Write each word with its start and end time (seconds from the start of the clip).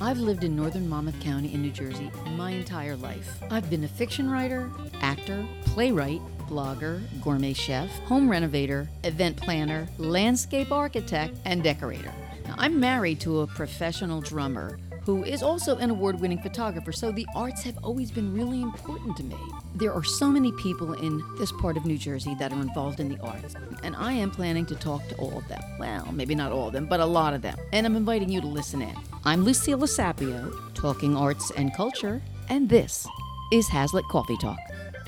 I've 0.00 0.18
lived 0.18 0.44
in 0.44 0.54
northern 0.54 0.88
Monmouth 0.88 1.18
County 1.20 1.52
in 1.54 1.62
New 1.62 1.70
Jersey 1.70 2.10
my 2.36 2.50
entire 2.50 2.96
life. 2.96 3.42
I've 3.50 3.68
been 3.70 3.82
a 3.84 3.88
fiction 3.88 4.30
writer, 4.30 4.70
actor, 5.00 5.46
playwright, 5.64 6.20
blogger, 6.48 7.02
gourmet 7.22 7.54
chef, 7.54 7.90
home 8.00 8.30
renovator, 8.30 8.88
event 9.04 9.36
planner, 9.36 9.88
landscape 9.98 10.70
architect, 10.70 11.36
and 11.44 11.62
decorator. 11.62 12.12
Now, 12.44 12.54
I'm 12.58 12.78
married 12.78 13.20
to 13.20 13.40
a 13.40 13.46
professional 13.46 14.20
drummer 14.20 14.78
who 15.06 15.22
is 15.22 15.40
also 15.40 15.76
an 15.76 15.88
award 15.88 16.20
winning 16.20 16.38
photographer, 16.38 16.90
so 16.90 17.12
the 17.12 17.26
arts 17.36 17.62
have 17.62 17.78
always 17.84 18.10
been 18.10 18.34
really 18.34 18.60
important 18.60 19.16
to 19.16 19.22
me. 19.22 19.36
There 19.76 19.92
are 19.92 20.02
so 20.02 20.26
many 20.26 20.50
people 20.52 20.94
in 20.94 21.22
this 21.38 21.52
part 21.52 21.76
of 21.76 21.86
New 21.86 21.96
Jersey 21.96 22.34
that 22.40 22.52
are 22.52 22.60
involved 22.60 22.98
in 22.98 23.08
the 23.08 23.18
arts, 23.20 23.54
and 23.84 23.94
I 23.94 24.12
am 24.12 24.32
planning 24.32 24.66
to 24.66 24.74
talk 24.74 25.06
to 25.08 25.14
all 25.14 25.38
of 25.38 25.46
them. 25.46 25.62
Well, 25.78 26.10
maybe 26.12 26.34
not 26.34 26.50
all 26.50 26.66
of 26.66 26.72
them, 26.72 26.86
but 26.86 26.98
a 26.98 27.06
lot 27.06 27.34
of 27.34 27.42
them. 27.42 27.56
And 27.72 27.86
I'm 27.86 27.94
inviting 27.94 28.28
you 28.28 28.40
to 28.40 28.48
listen 28.48 28.82
in. 28.82 28.96
I'm 29.24 29.44
Lucille 29.44 29.78
Sapio, 29.78 30.74
talking 30.74 31.16
arts 31.16 31.52
and 31.52 31.72
culture, 31.72 32.20
and 32.48 32.68
this 32.68 33.06
is 33.52 33.68
Hazlet 33.68 34.08
Coffee 34.08 34.36
Talk. 34.38 34.58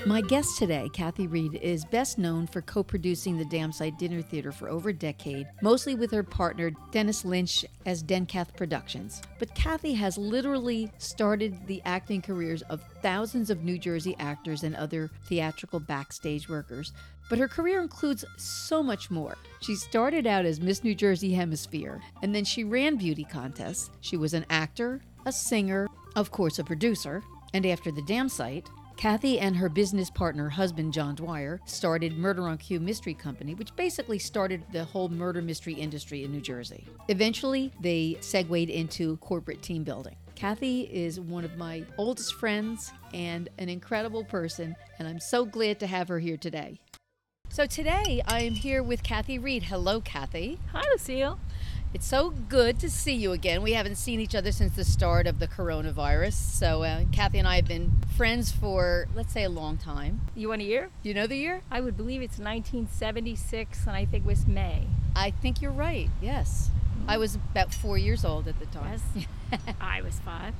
My 0.05 0.21
guest 0.21 0.57
today, 0.57 0.89
Kathy 0.93 1.27
Reed, 1.27 1.55
is 1.55 1.83
best 1.83 2.17
known 2.17 2.47
for 2.47 2.61
co 2.61 2.83
producing 2.83 3.37
the 3.37 3.43
Dam 3.43 3.73
Site 3.73 3.99
Dinner 3.99 4.21
Theater 4.21 4.53
for 4.53 4.69
over 4.69 4.89
a 4.89 4.93
decade, 4.93 5.45
mostly 5.61 5.93
with 5.93 6.09
her 6.11 6.23
partner 6.23 6.71
Dennis 6.91 7.25
Lynch 7.25 7.65
as 7.85 8.01
Denkath 8.01 8.55
Productions. 8.55 9.21
But 9.39 9.53
Kathy 9.55 9.93
has 9.95 10.17
literally 10.17 10.89
started 10.99 11.67
the 11.67 11.81
acting 11.83 12.21
careers 12.21 12.61
of 12.63 12.81
thousands 13.01 13.49
of 13.49 13.65
New 13.65 13.77
Jersey 13.77 14.15
actors 14.19 14.63
and 14.63 14.73
other 14.73 15.11
theatrical 15.25 15.81
backstage 15.81 16.47
workers. 16.47 16.93
But 17.29 17.39
her 17.39 17.49
career 17.49 17.81
includes 17.81 18.23
so 18.37 18.81
much 18.81 19.11
more. 19.11 19.37
She 19.59 19.75
started 19.75 20.25
out 20.25 20.45
as 20.45 20.61
Miss 20.61 20.81
New 20.81 20.95
Jersey 20.95 21.33
Hemisphere, 21.33 22.01
and 22.23 22.33
then 22.33 22.45
she 22.45 22.63
ran 22.63 22.95
beauty 22.95 23.25
contests. 23.25 23.89
She 23.99 24.15
was 24.15 24.33
an 24.33 24.45
actor, 24.49 25.01
a 25.25 25.33
singer, 25.33 25.89
of 26.15 26.31
course, 26.31 26.57
a 26.57 26.63
producer, 26.63 27.21
and 27.53 27.65
after 27.65 27.91
the 27.91 28.01
Dam 28.03 28.29
Site, 28.29 28.69
Kathy 28.99 29.39
and 29.39 29.55
her 29.55 29.69
business 29.69 30.09
partner, 30.09 30.49
husband 30.49 30.91
John 30.91 31.15
Dwyer, 31.15 31.61
started 31.63 32.17
Murder 32.17 32.49
on 32.49 32.57
Cue 32.57 32.81
Mystery 32.81 33.13
Company, 33.13 33.55
which 33.55 33.73
basically 33.77 34.19
started 34.19 34.61
the 34.73 34.83
whole 34.83 35.07
murder 35.07 35.41
mystery 35.41 35.73
industry 35.73 36.25
in 36.25 36.33
New 36.33 36.41
Jersey. 36.41 36.85
Eventually, 37.07 37.71
they 37.79 38.17
segued 38.19 38.69
into 38.69 39.15
corporate 39.19 39.61
team 39.61 39.85
building. 39.85 40.17
Kathy 40.35 40.81
is 40.81 41.17
one 41.17 41.45
of 41.45 41.55
my 41.55 41.85
oldest 41.97 42.33
friends 42.33 42.91
and 43.13 43.47
an 43.57 43.69
incredible 43.69 44.25
person, 44.25 44.75
and 44.97 45.07
I'm 45.07 45.21
so 45.21 45.45
glad 45.45 45.79
to 45.79 45.87
have 45.87 46.09
her 46.09 46.19
here 46.19 46.35
today. 46.35 46.81
So 47.47 47.65
today 47.65 48.21
I 48.27 48.41
am 48.41 48.53
here 48.53 48.83
with 48.83 49.01
Kathy 49.01 49.39
Reed. 49.39 49.63
Hello, 49.63 50.01
Kathy. 50.01 50.59
Hi, 50.73 50.83
Lucille. 50.91 51.39
It's 51.91 52.05
so 52.05 52.29
good 52.29 52.77
to 52.81 52.89
see 52.89 53.15
you 53.15 53.31
again. 53.31 53.63
We 53.63 53.73
haven't 53.73 53.95
seen 53.95 54.19
each 54.19 54.35
other 54.35 54.51
since 54.51 54.75
the 54.75 54.85
start 54.85 55.25
of 55.25 55.39
the 55.39 55.47
coronavirus. 55.47 56.33
So, 56.33 56.83
uh, 56.83 57.05
Kathy 57.11 57.39
and 57.39 57.47
I 57.47 57.55
have 57.55 57.67
been 57.67 57.91
friends 58.15 58.51
for, 58.51 59.07
let's 59.15 59.33
say, 59.33 59.43
a 59.43 59.49
long 59.49 59.77
time. 59.77 60.21
You 60.35 60.49
want 60.49 60.61
a 60.61 60.65
year? 60.65 60.91
Do 61.01 61.09
you 61.09 61.15
know 61.15 61.25
the 61.25 61.37
year? 61.37 61.63
I 61.71 61.81
would 61.81 61.97
believe 61.97 62.21
it's 62.21 62.37
1976, 62.37 63.87
and 63.87 63.95
I 63.95 64.05
think 64.05 64.23
it 64.23 64.27
was 64.27 64.45
May. 64.45 64.85
I 65.15 65.31
think 65.31 65.63
you're 65.63 65.71
right, 65.71 66.11
yes. 66.21 66.69
I 67.07 67.17
was 67.17 67.33
about 67.33 67.73
four 67.73 67.97
years 67.97 68.23
old 68.23 68.47
at 68.47 68.59
the 68.59 68.67
time. 68.67 69.01
Yes. 69.15 69.27
I 69.81 70.01
was 70.01 70.19
five. 70.19 70.53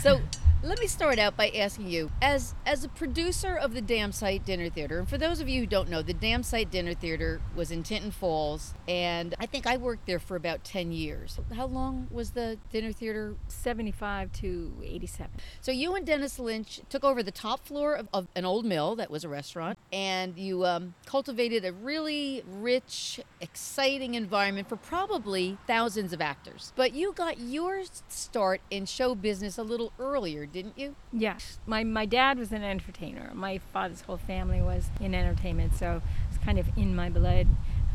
So 0.00 0.20
let 0.62 0.78
me 0.78 0.86
start 0.86 1.18
out 1.18 1.38
by 1.38 1.48
asking 1.48 1.88
you, 1.88 2.10
as 2.20 2.54
as 2.66 2.84
a 2.84 2.88
producer 2.88 3.56
of 3.56 3.72
the 3.72 3.80
Dam 3.80 4.12
Site 4.12 4.44
Dinner 4.44 4.68
Theater, 4.68 4.98
and 4.98 5.08
for 5.08 5.16
those 5.16 5.40
of 5.40 5.48
you 5.48 5.60
who 5.60 5.66
don't 5.66 5.88
know, 5.88 6.02
the 6.02 6.12
Dam 6.12 6.42
Site 6.42 6.70
Dinner 6.70 6.92
Theater 6.92 7.40
was 7.56 7.70
in 7.70 7.82
Tinton 7.82 8.10
Falls, 8.10 8.74
and 8.86 9.34
I 9.40 9.46
think 9.46 9.66
I 9.66 9.78
worked 9.78 10.06
there 10.06 10.18
for 10.18 10.36
about 10.36 10.62
ten 10.62 10.92
years. 10.92 11.38
How 11.54 11.66
long 11.66 12.08
was 12.10 12.32
the 12.32 12.58
dinner 12.70 12.92
theater? 12.92 13.36
75 13.48 14.32
to 14.32 14.72
87. 14.82 15.30
So 15.60 15.72
you 15.72 15.94
and 15.94 16.06
Dennis 16.06 16.38
Lynch 16.38 16.80
took 16.88 17.04
over 17.04 17.22
the 17.22 17.30
top 17.30 17.64
floor 17.64 17.94
of, 17.94 18.08
of 18.12 18.28
an 18.34 18.44
old 18.44 18.64
mill 18.64 18.96
that 18.96 19.10
was 19.10 19.24
a 19.24 19.28
restaurant, 19.28 19.78
and 19.92 20.36
you 20.36 20.66
um, 20.66 20.94
cultivated 21.06 21.64
a 21.64 21.72
really 21.72 22.42
rich, 22.46 23.20
exciting 23.40 24.14
environment 24.14 24.68
for 24.68 24.76
probably 24.76 25.56
thousands 25.66 26.12
of 26.12 26.20
actors. 26.20 26.72
But 26.76 26.92
you 26.92 27.12
got 27.12 27.40
your 27.40 27.82
start 28.20 28.60
in 28.70 28.86
show 28.86 29.14
business 29.14 29.58
a 29.58 29.62
little 29.62 29.92
earlier, 29.98 30.46
didn't 30.46 30.78
you? 30.78 30.94
Yes. 31.12 31.58
My, 31.66 31.84
my 31.84 32.06
dad 32.06 32.38
was 32.38 32.52
an 32.52 32.62
entertainer. 32.62 33.30
My 33.34 33.58
father's 33.72 34.02
whole 34.02 34.18
family 34.18 34.60
was 34.60 34.90
in 35.00 35.14
entertainment, 35.14 35.74
so 35.74 36.02
it's 36.28 36.38
kind 36.44 36.58
of 36.58 36.66
in 36.76 36.94
my 36.94 37.08
blood, 37.10 37.46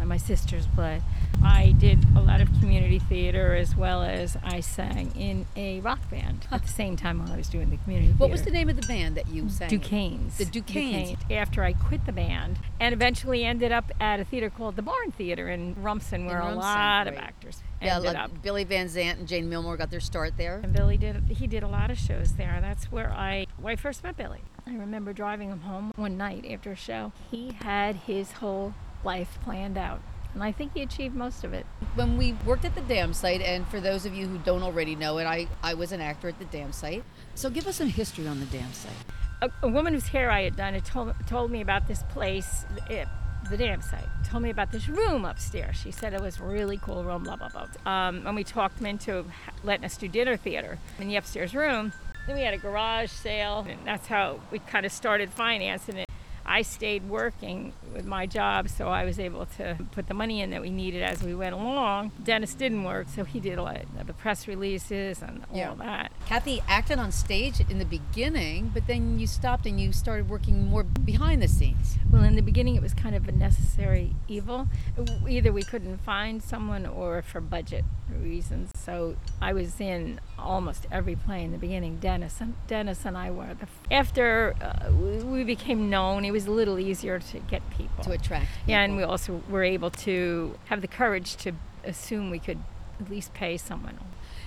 my 0.04 0.18
sister's 0.18 0.66
blood. 0.68 1.02
I 1.44 1.72
did 1.78 2.00
a 2.16 2.22
lot 2.22 2.42
of 2.42 2.48
community 2.60 3.00
theater 3.00 3.56
as 3.56 3.76
well 3.76 4.02
as 4.04 4.38
I 4.44 4.60
sang 4.60 5.12
in 5.16 5.46
a 5.56 5.80
rock 5.82 6.00
band 6.10 6.48
at 6.52 6.62
the 6.64 6.68
same 6.68 6.96
time 6.96 7.20
while 7.20 7.32
I 7.32 7.38
was 7.38 7.48
doing 7.50 7.70
the 7.70 7.78
community 7.78 8.12
What 8.12 8.28
theater. 8.28 8.32
was 8.32 8.42
the 8.44 8.52
name 8.52 8.70
of 8.70 8.76
the 8.76 8.88
band 8.88 9.16
that 9.16 9.28
you 9.30 9.50
sang? 9.50 9.70
Duquesne's. 9.70 10.38
The 10.38 10.46
Duquesnes. 10.46 11.18
After 11.32 11.64
I 11.64 11.74
quit 11.74 12.06
the 12.06 12.12
band 12.12 12.60
and 12.80 12.94
eventually 12.94 13.44
ended 13.46 13.72
up 13.72 13.92
at 14.00 14.20
a 14.20 14.26
theater 14.26 14.50
called 14.50 14.76
the 14.76 14.82
Barn 14.82 15.12
Theater 15.12 15.50
in 15.50 15.76
Rumson, 15.82 16.26
where 16.26 16.38
In 16.38 16.42
a 16.42 16.46
Rumson, 16.50 16.60
lot 16.62 17.08
of 17.08 17.16
right. 17.16 17.24
actors 17.24 17.62
Yeah, 17.82 17.96
ended 17.98 18.14
like 18.14 18.24
up. 18.26 18.42
Billy 18.42 18.64
Van 18.64 18.88
Zandt 18.88 19.20
and 19.20 19.28
Jane 19.28 19.50
Milmore 19.50 19.78
got 19.78 19.92
their 19.92 20.00
start 20.00 20.34
there. 20.38 20.60
And 20.64 20.74
Billy 20.74 20.98
did 20.98 21.24
he 21.30 21.48
did 21.48 21.64
a 21.64 21.68
lot 21.68 21.90
of 21.92 21.98
shows 21.98 22.34
there. 22.34 22.60
That's 22.62 22.92
where 22.92 23.12
I 23.12 23.46
where 23.60 23.74
I 23.74 23.76
first 23.76 24.04
met 24.04 24.18
Billy. 24.18 24.42
I 24.68 24.76
remember 24.76 25.14
driving 25.14 25.50
him 25.50 25.62
home 25.62 25.92
one 25.96 26.18
night 26.18 26.46
after 26.50 26.72
a 26.72 26.76
show. 26.76 27.12
He 27.30 27.52
had 27.62 27.96
his 27.98 28.32
whole 28.34 28.74
life 29.06 29.38
planned 29.44 29.78
out. 29.78 30.02
And 30.34 30.44
I 30.44 30.52
think 30.52 30.74
he 30.74 30.82
achieved 30.82 31.16
most 31.16 31.46
of 31.46 31.54
it. 31.54 31.66
When 31.96 32.18
we 32.18 32.34
worked 32.46 32.66
at 32.66 32.76
the 32.76 32.82
dam 32.82 33.14
site, 33.14 33.42
and 33.42 33.66
for 33.70 33.80
those 33.80 34.06
of 34.06 34.14
you 34.14 34.28
who 34.28 34.38
don't 34.40 34.64
already 34.64 34.96
know 34.96 35.18
it, 35.18 35.24
I, 35.24 35.48
I 35.64 35.76
was 35.76 35.94
an 35.94 36.02
actor 36.02 36.28
at 36.28 36.38
the 36.40 36.46
dam 36.46 36.74
site. 36.74 37.06
So 37.36 37.50
give 37.50 37.68
us 37.68 37.78
some 37.78 37.88
history 37.88 38.28
on 38.28 38.42
the 38.42 38.46
dam 38.48 38.74
site. 38.74 38.92
A, 39.42 39.50
a 39.64 39.70
woman 39.70 39.94
whose 39.94 40.08
hair 40.08 40.30
I 40.30 40.42
had 40.42 40.58
done 40.58 40.74
had 40.74 40.84
told, 40.84 41.14
told 41.26 41.52
me 41.52 41.62
about 41.62 41.88
this 41.88 42.04
place, 42.10 42.66
it, 42.90 43.08
the 43.50 43.56
dam 43.56 43.82
site. 43.82 44.08
Told 44.26 44.44
me 44.44 44.50
about 44.50 44.74
this 44.74 44.90
room 44.90 45.24
upstairs. 45.24 45.78
She 45.78 45.92
said 45.92 46.14
it 46.14 46.22
was 46.22 46.42
a 46.42 46.44
really 46.44 46.78
cool 46.80 47.06
room, 47.06 47.24
blah, 47.24 47.38
blah, 47.38 47.50
blah. 47.50 47.68
Um, 47.86 48.28
and 48.28 48.36
we 48.36 48.44
talked 48.44 48.78
them 48.78 48.88
into 48.88 49.24
letting 49.64 49.86
us 49.86 49.96
do 49.96 50.10
dinner 50.10 50.36
theater 50.36 50.80
in 51.00 51.08
the 51.08 51.16
upstairs 51.16 51.56
room. 51.56 51.94
Then 52.28 52.36
we 52.36 52.42
had 52.42 52.54
a 52.54 52.58
garage 52.58 53.12
sale, 53.12 53.66
and 53.70 53.80
that's 53.86 54.08
how 54.08 54.42
we 54.52 54.60
kind 54.60 54.86
of 54.86 54.92
started 54.92 55.32
financing 55.32 55.96
it. 55.96 56.10
I 56.56 56.62
stayed 56.62 57.10
working 57.10 57.74
with 57.94 58.06
my 58.06 58.26
job, 58.26 58.70
so 58.70 58.88
I 58.88 59.04
was 59.04 59.20
able 59.20 59.46
to 59.58 59.78
put 59.92 60.08
the 60.08 60.14
money 60.14 60.40
in 60.40 60.52
that 60.52 60.62
we 60.62 60.70
needed 60.70 61.04
as 61.04 61.22
we 61.22 61.36
went 61.36 61.54
along. 61.54 62.14
Dennis 62.24 62.54
didn't 62.54 62.86
work, 62.86 63.08
so 63.14 63.26
he 63.26 63.42
did 63.42 63.58
a 63.58 63.62
lot 63.62 63.82
of 64.00 64.08
the 64.08 64.14
press 64.14 64.48
releases 64.48 65.22
and 65.22 65.44
all 65.52 65.58
Yeah. 65.58 65.74
that. 65.76 66.14
Kathy 66.28 66.62
acted 66.70 66.98
on 66.98 67.12
stage 67.12 67.60
in 67.70 67.78
the 67.78 67.84
beginning, 67.86 68.72
but 68.74 68.88
then 68.88 69.20
you 69.20 69.28
stopped 69.28 69.66
and 69.66 69.82
you 69.82 69.92
started 69.92 70.30
working 70.30 70.66
more 70.70 70.84
behind 70.86 71.42
the 71.42 71.50
scenes. 71.50 71.98
Well, 72.10 72.24
in 72.24 72.36
the 72.38 72.42
beginning, 72.42 72.78
it 72.78 72.82
was 72.82 72.94
kind 72.94 73.16
of 73.16 73.28
a 73.28 73.34
necessary 73.34 74.16
evil. 74.30 74.70
Either 75.28 75.52
we 75.52 75.64
couldn't 75.64 75.98
find 75.98 76.42
someone 76.42 76.86
or 76.86 77.22
for 77.22 77.42
budget 77.42 77.84
reasons. 78.24 78.72
So 78.78 79.18
I 79.42 79.52
was 79.52 79.82
in 79.82 80.22
almost 80.40 80.88
every 80.90 81.18
play 81.18 81.44
in 81.44 81.52
the 81.52 81.58
beginning. 81.58 81.98
Dennis 81.98 82.40
and 82.40 82.54
Dennis 82.68 83.04
and 83.04 83.18
I 83.18 83.30
were. 83.32 83.56
The, 83.56 83.68
after 83.94 84.56
uh, 84.62 84.92
we- 84.94 85.24
we 85.24 85.44
became 85.44 85.90
known, 85.90 86.24
it 86.24 86.32
was 86.32 86.45
a 86.48 86.52
little 86.52 86.80
easier 86.80 87.20
to 87.20 87.40
get 87.40 87.68
people. 87.70 88.04
To 88.04 88.12
attract 88.12 88.48
Yeah, 88.68 88.82
and 88.82 88.98
we 88.98 89.04
also 89.04 89.42
were 89.50 89.64
able 89.64 89.92
to 89.92 90.58
have 90.66 90.82
the 90.82 90.88
courage 90.88 91.36
to 91.38 91.54
assume 91.84 92.30
we 92.30 92.40
could 92.40 92.60
at 93.00 93.10
least 93.10 93.34
pay 93.34 93.58
someone. 93.58 94.00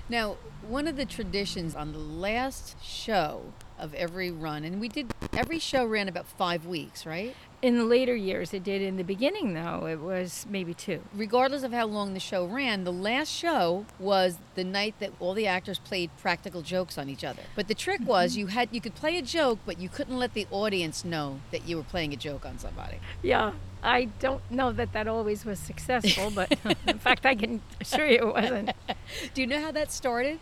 Now, 0.09 0.37
one 0.67 0.89
of 0.89 0.97
the 0.97 1.05
traditions 1.05 1.75
on 1.75 1.93
the 1.93 1.99
last 1.99 2.83
show 2.83 3.53
of 3.79 3.95
every 3.95 4.31
run, 4.31 4.65
and 4.65 4.81
we 4.81 4.89
did 4.89 5.13
every 5.37 5.59
show 5.59 5.85
ran 5.85 6.09
about 6.09 6.27
five 6.27 6.67
weeks, 6.67 7.07
right? 7.07 7.35
In 7.61 7.77
the 7.77 7.85
later 7.85 8.15
years, 8.15 8.55
it 8.55 8.63
did. 8.63 8.83
In 8.83 8.97
the 8.97 9.03
beginning, 9.03 9.55
though, 9.55 9.87
it 9.87 10.01
was 10.01 10.47
maybe 10.49 10.75
two. 10.75 11.03
Regardless 11.13 11.65
of 11.65 11.73
how 11.73 11.87
long 11.87 12.15
the 12.15 12.21
show 12.21 12.47
ran, 12.47 12.85
the 12.85 12.93
last 12.93 13.33
show 13.33 13.85
was 13.99 14.39
the 14.55 14.63
night 14.63 14.95
that 15.01 15.11
all 15.19 15.35
the 15.35 15.49
actors 15.49 15.81
played 15.81 16.11
practical 16.21 16.63
jokes 16.63 16.97
on 16.97 17.09
each 17.09 17.25
other. 17.25 17.43
But 17.57 17.67
the 17.67 17.75
trick 17.75 18.01
mm-hmm. 18.01 18.11
was 18.11 18.37
you 18.37 18.47
had 18.47 18.69
you 18.71 18.81
could 18.81 18.95
play 18.95 19.19
a 19.19 19.23
joke, 19.23 19.59
but 19.67 19.81
you 19.81 19.89
couldn't 19.89 20.19
let 20.19 20.35
the 20.35 20.47
audience 20.53 21.05
know 21.05 21.41
that 21.51 21.67
you 21.67 21.77
were 21.77 21.83
playing 21.83 22.13
a 22.13 22.17
joke 22.17 22.47
on 22.47 22.59
somebody. 22.59 22.99
Yeah, 23.23 23.53
I 23.83 24.05
don't 24.21 24.49
know 24.51 24.73
that 24.73 24.93
that 24.93 25.09
always 25.09 25.45
was 25.45 25.59
successful, 25.59 26.31
but 26.31 26.57
in 26.87 26.99
fact, 26.99 27.27
I 27.27 27.35
can 27.35 27.61
assure 27.81 28.07
you 28.07 28.19
it 28.19 28.35
wasn't. 28.35 28.71
Do 29.35 29.41
you 29.41 29.47
know 29.47 29.61
how 29.61 29.73
that 29.73 29.93
started? 29.93 30.39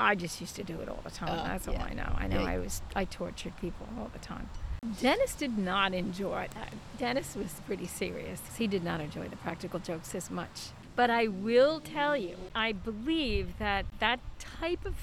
I 0.00 0.14
just 0.14 0.40
used 0.40 0.56
to 0.56 0.62
do 0.64 0.80
it 0.80 0.88
all 0.88 1.00
the 1.04 1.10
time. 1.10 1.38
Oh, 1.38 1.44
That's 1.46 1.68
all. 1.68 1.76
I 1.76 1.92
know. 1.92 2.12
I 2.16 2.26
know 2.26 2.40
Yeah. 2.40 2.46
I 2.46 2.58
was 2.58 2.82
I 2.96 3.04
tortured 3.04 3.56
people 3.60 3.86
all 3.98 4.10
the 4.12 4.18
time. 4.18 4.48
Dennis 5.00 5.34
did 5.34 5.58
not 5.58 5.92
enjoy 5.92 6.48
that. 6.54 6.72
Dennis 6.98 7.36
was 7.36 7.60
pretty 7.66 7.86
serious. 7.86 8.40
He 8.56 8.66
did 8.66 8.82
not 8.82 9.00
enjoy 9.00 9.28
the 9.28 9.36
practical 9.36 9.78
jokes 9.78 10.14
as 10.14 10.30
much. 10.30 10.70
But 10.96 11.10
I 11.10 11.28
will 11.28 11.80
tell 11.80 12.16
you, 12.16 12.36
I 12.54 12.72
believe 12.72 13.58
that 13.58 13.84
that 14.00 14.20
type 14.38 14.84
of 14.86 14.94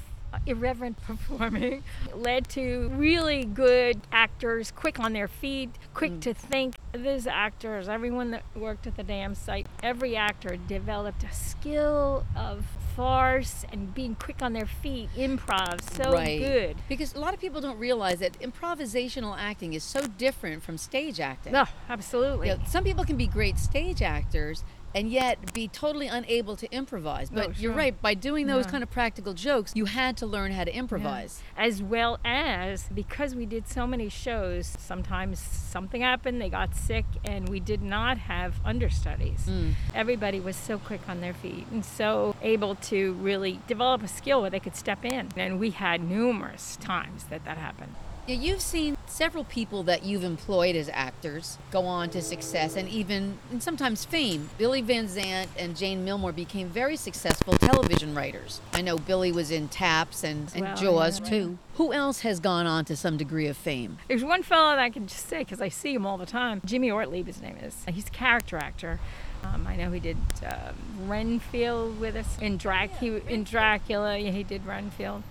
irreverent 0.45 1.01
performing 1.03 1.83
led 2.13 2.47
to 2.49 2.89
really 2.93 3.45
good 3.45 3.99
actors, 4.11 4.71
quick 4.71 4.99
on 4.99 5.13
their 5.13 5.27
feet, 5.27 5.69
quick 5.93 6.13
mm. 6.13 6.21
to 6.21 6.33
think. 6.33 6.75
These 6.93 7.27
actors, 7.27 7.87
everyone 7.87 8.31
that 8.31 8.43
worked 8.55 8.87
at 8.87 8.95
the 8.95 9.03
dam 9.03 9.35
site, 9.35 9.67
every 9.83 10.15
actor 10.15 10.57
developed 10.67 11.23
a 11.23 11.33
skill 11.33 12.25
of 12.35 12.65
farce 12.97 13.63
and 13.71 13.93
being 13.93 14.15
quick 14.15 14.41
on 14.41 14.53
their 14.53 14.65
feet, 14.65 15.07
improv, 15.15 15.79
so 15.81 16.11
right. 16.11 16.39
good. 16.39 16.77
Because 16.89 17.13
a 17.13 17.19
lot 17.19 17.35
of 17.35 17.39
people 17.39 17.61
don't 17.61 17.77
realize 17.77 18.19
that 18.19 18.39
improvisational 18.39 19.37
acting 19.37 19.73
is 19.73 19.83
so 19.83 20.07
different 20.07 20.63
from 20.63 20.79
stage 20.79 21.19
acting. 21.19 21.53
No, 21.53 21.65
absolutely. 21.89 22.47
You 22.49 22.55
know, 22.55 22.63
some 22.67 22.83
people 22.83 23.05
can 23.05 23.15
be 23.15 23.27
great 23.27 23.59
stage 23.59 24.01
actors 24.01 24.63
and 24.95 25.09
yet 25.11 25.53
be 25.53 25.67
totally 25.67 26.07
unable 26.07 26.55
to 26.55 26.71
improvise. 26.73 27.29
But 27.29 27.49
Oh, 27.49 27.53
you're 27.57 27.73
right, 27.73 27.99
by 28.01 28.13
doing 28.13 28.47
those 28.47 28.65
Yeah. 28.65 28.71
kind 28.71 28.83
of 28.83 28.89
practical 28.91 29.33
jokes, 29.33 29.73
you 29.75 29.85
had 29.85 30.17
to 30.17 30.25
learn 30.25 30.51
how 30.51 30.63
to 30.63 30.71
Yeah. 30.71 30.79
improvise. 30.79 31.41
As 31.57 31.81
well 31.83 32.19
as 32.25 32.89
because 32.93 33.35
we 33.35 33.45
did 33.45 33.67
so 33.67 33.85
many 33.85 34.09
shows, 34.09 34.75
sometimes 34.79 35.39
something 35.39 36.01
happened, 36.01 36.41
they 36.41 36.49
got 36.49 36.75
sick, 36.75 37.05
and 37.23 37.49
we 37.49 37.59
did 37.59 37.81
not 37.81 38.17
have 38.17 38.55
understudies. 38.65 39.45
Mm. 39.47 39.73
Everybody 39.93 40.39
was 40.39 40.55
so 40.55 40.77
quick 40.77 41.01
on 41.07 41.21
their 41.21 41.33
feet 41.33 41.67
and 41.71 41.83
so 41.85 42.35
able 42.41 42.75
to 42.75 43.13
really 43.13 43.59
develop 43.67 44.03
a 44.03 44.07
skill 44.07 44.41
where 44.41 44.49
they 44.49 44.59
could 44.59 44.75
step 44.75 45.03
in. 45.05 45.29
And 45.35 45.59
we 45.59 45.71
had 45.71 46.01
numerous 46.01 46.77
times 46.77 47.25
that 47.25 47.43
that 47.45 47.57
happened. 47.57 47.95
Yeah, 48.27 48.35
you've 48.35 48.61
seen 48.61 48.97
several 49.05 49.45
people 49.45 49.83
that 49.83 50.03
you've 50.03 50.25
employed 50.25 50.75
as 50.75 50.89
actors 50.91 51.57
go 51.71 51.85
on 51.85 52.09
to 52.09 52.21
success 52.21 52.75
and 52.75 52.89
even 52.89 53.37
and 53.51 53.63
sometimes 53.63 54.03
fame. 54.03 54.49
Billy 54.57 54.81
Van 54.81 55.07
Zandt 55.07 55.49
and 55.57 55.77
Jane 55.77 56.05
Milmore 56.05 56.35
became 56.35 56.67
very 56.67 56.97
successful 56.97 57.53
television 57.53 58.13
writers. 58.13 58.59
I 58.73 58.81
know 58.81 58.97
Billy 58.97 59.31
was 59.31 59.49
in 59.49 59.69
Taps 59.69 60.25
and, 60.25 60.51
and 60.53 60.65
well, 60.65 60.75
Jaws 60.75 61.21
yeah. 61.21 61.29
too. 61.29 61.57
Who 61.75 61.93
else 61.93 62.19
has 62.19 62.41
gone 62.41 62.67
on 62.67 62.83
to 62.85 62.97
some 62.97 63.15
degree 63.15 63.47
of 63.47 63.55
fame? 63.55 63.97
There's 64.09 64.25
one 64.25 64.43
fellow 64.43 64.71
that 64.71 64.79
I 64.79 64.89
can 64.89 65.07
just 65.07 65.29
say 65.29 65.39
because 65.39 65.61
I 65.61 65.69
see 65.69 65.93
him 65.93 66.05
all 66.05 66.17
the 66.17 66.25
time. 66.25 66.61
Jimmy 66.65 66.91
Ortlieb, 66.91 67.27
his 67.27 67.41
name 67.41 67.55
is. 67.63 67.85
He's 67.87 68.07
a 68.07 68.11
character 68.11 68.57
actor. 68.57 68.99
Um, 69.43 69.65
I 69.65 69.77
know 69.77 69.89
he 69.91 70.01
did 70.01 70.17
uh, 70.45 70.73
Renfield 71.05 71.97
with 71.97 72.17
us 72.17 72.37
in 72.41 72.57
Drac. 72.57 72.97
He, 72.97 73.21
in 73.29 73.45
Dracula, 73.45 74.17
yeah, 74.17 74.31
he 74.31 74.43
did 74.43 74.65
Renfield. 74.65 75.23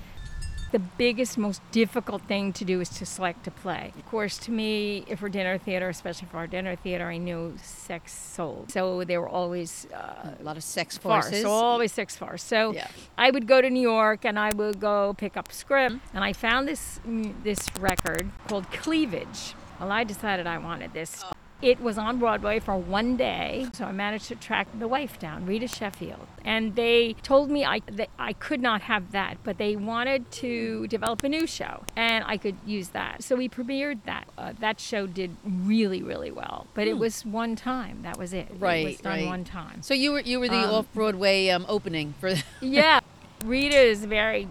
The 0.72 0.80
biggest, 0.80 1.38
most 1.38 1.62
difficult 1.70 2.22
thing 2.22 2.52
to 2.54 2.64
do 2.64 2.80
is 2.80 2.88
to 2.98 3.06
select 3.06 3.46
a 3.46 3.50
play. 3.50 3.92
Of 3.96 4.06
course, 4.06 4.36
to 4.38 4.50
me, 4.50 5.04
if 5.06 5.22
we're 5.22 5.28
dinner 5.28 5.58
theater, 5.58 5.88
especially 5.88 6.26
for 6.28 6.38
our 6.38 6.46
dinner 6.48 6.74
theater, 6.76 7.06
I 7.06 7.18
knew 7.18 7.54
sex 7.62 8.12
sold. 8.12 8.72
So 8.72 9.04
there 9.04 9.20
were 9.20 9.28
always 9.28 9.86
uh, 9.94 10.34
A 10.40 10.42
lot 10.42 10.56
of 10.56 10.64
sex 10.64 10.98
farce, 10.98 11.26
farces. 11.26 11.42
so 11.42 11.50
always 11.50 11.92
sex 11.92 12.16
farce. 12.16 12.42
So 12.42 12.72
Yeah. 12.72 12.88
I 13.16 13.30
would 13.30 13.46
go 13.46 13.60
to 13.60 13.70
New 13.70 13.80
York 13.80 14.24
and 14.24 14.38
I 14.38 14.50
would 14.54 14.80
go 14.80 15.14
pick 15.16 15.36
up 15.36 15.48
a 15.50 15.54
script, 15.54 15.96
and 16.12 16.24
I 16.24 16.32
found 16.32 16.66
this 16.66 17.00
this 17.44 17.60
record 17.78 18.28
called 18.48 18.70
Cleavage. 18.72 19.54
Well, 19.78 19.92
I 19.92 20.04
decided 20.04 20.46
I 20.46 20.58
wanted 20.58 20.92
this. 20.92 21.22
It 21.62 21.80
was 21.80 21.96
on 21.96 22.18
Broadway 22.18 22.58
for 22.60 22.76
one 22.76 23.16
day, 23.16 23.66
so 23.72 23.86
I 23.86 23.92
managed 23.92 24.28
to 24.28 24.34
track 24.36 24.68
the 24.78 24.86
wife 24.86 25.18
down, 25.18 25.46
Rita 25.46 25.66
Sheffield, 25.66 26.26
and 26.44 26.76
they 26.76 27.14
told 27.22 27.50
me 27.50 27.64
I 27.64 27.80
that 27.92 28.10
I 28.18 28.34
could 28.34 28.60
not 28.60 28.82
have 28.82 29.12
that, 29.12 29.38
but 29.42 29.56
they 29.56 29.74
wanted 29.74 30.30
to 30.32 30.86
develop 30.88 31.24
a 31.24 31.30
new 31.30 31.46
show, 31.46 31.82
and 31.96 32.24
I 32.26 32.36
could 32.36 32.56
use 32.66 32.90
that. 32.90 33.22
So 33.22 33.36
we 33.36 33.48
premiered 33.48 34.00
that. 34.04 34.28
Uh, 34.36 34.52
that 34.60 34.78
show 34.78 35.06
did 35.06 35.34
really, 35.44 36.02
really 36.02 36.30
well, 36.30 36.66
but 36.74 36.86
it 36.88 36.98
was 36.98 37.24
one 37.24 37.56
time. 37.56 38.02
That 38.02 38.18
was 38.18 38.34
it. 38.34 38.48
it 38.50 38.52
was 38.52 38.60
Right, 38.60 39.02
done 39.02 39.12
right. 39.20 39.26
one 39.26 39.44
time. 39.44 39.80
So 39.82 39.94
you 39.94 40.12
were 40.12 40.20
you 40.20 40.38
were 40.38 40.48
the 40.48 40.56
Um, 40.68 40.74
off 40.74 40.86
Broadway 40.92 41.48
um, 41.48 41.64
opening 41.68 42.12
for. 42.20 42.34
yeah, 42.60 43.00
Rita 43.46 43.78
is 43.78 44.04
very 44.04 44.46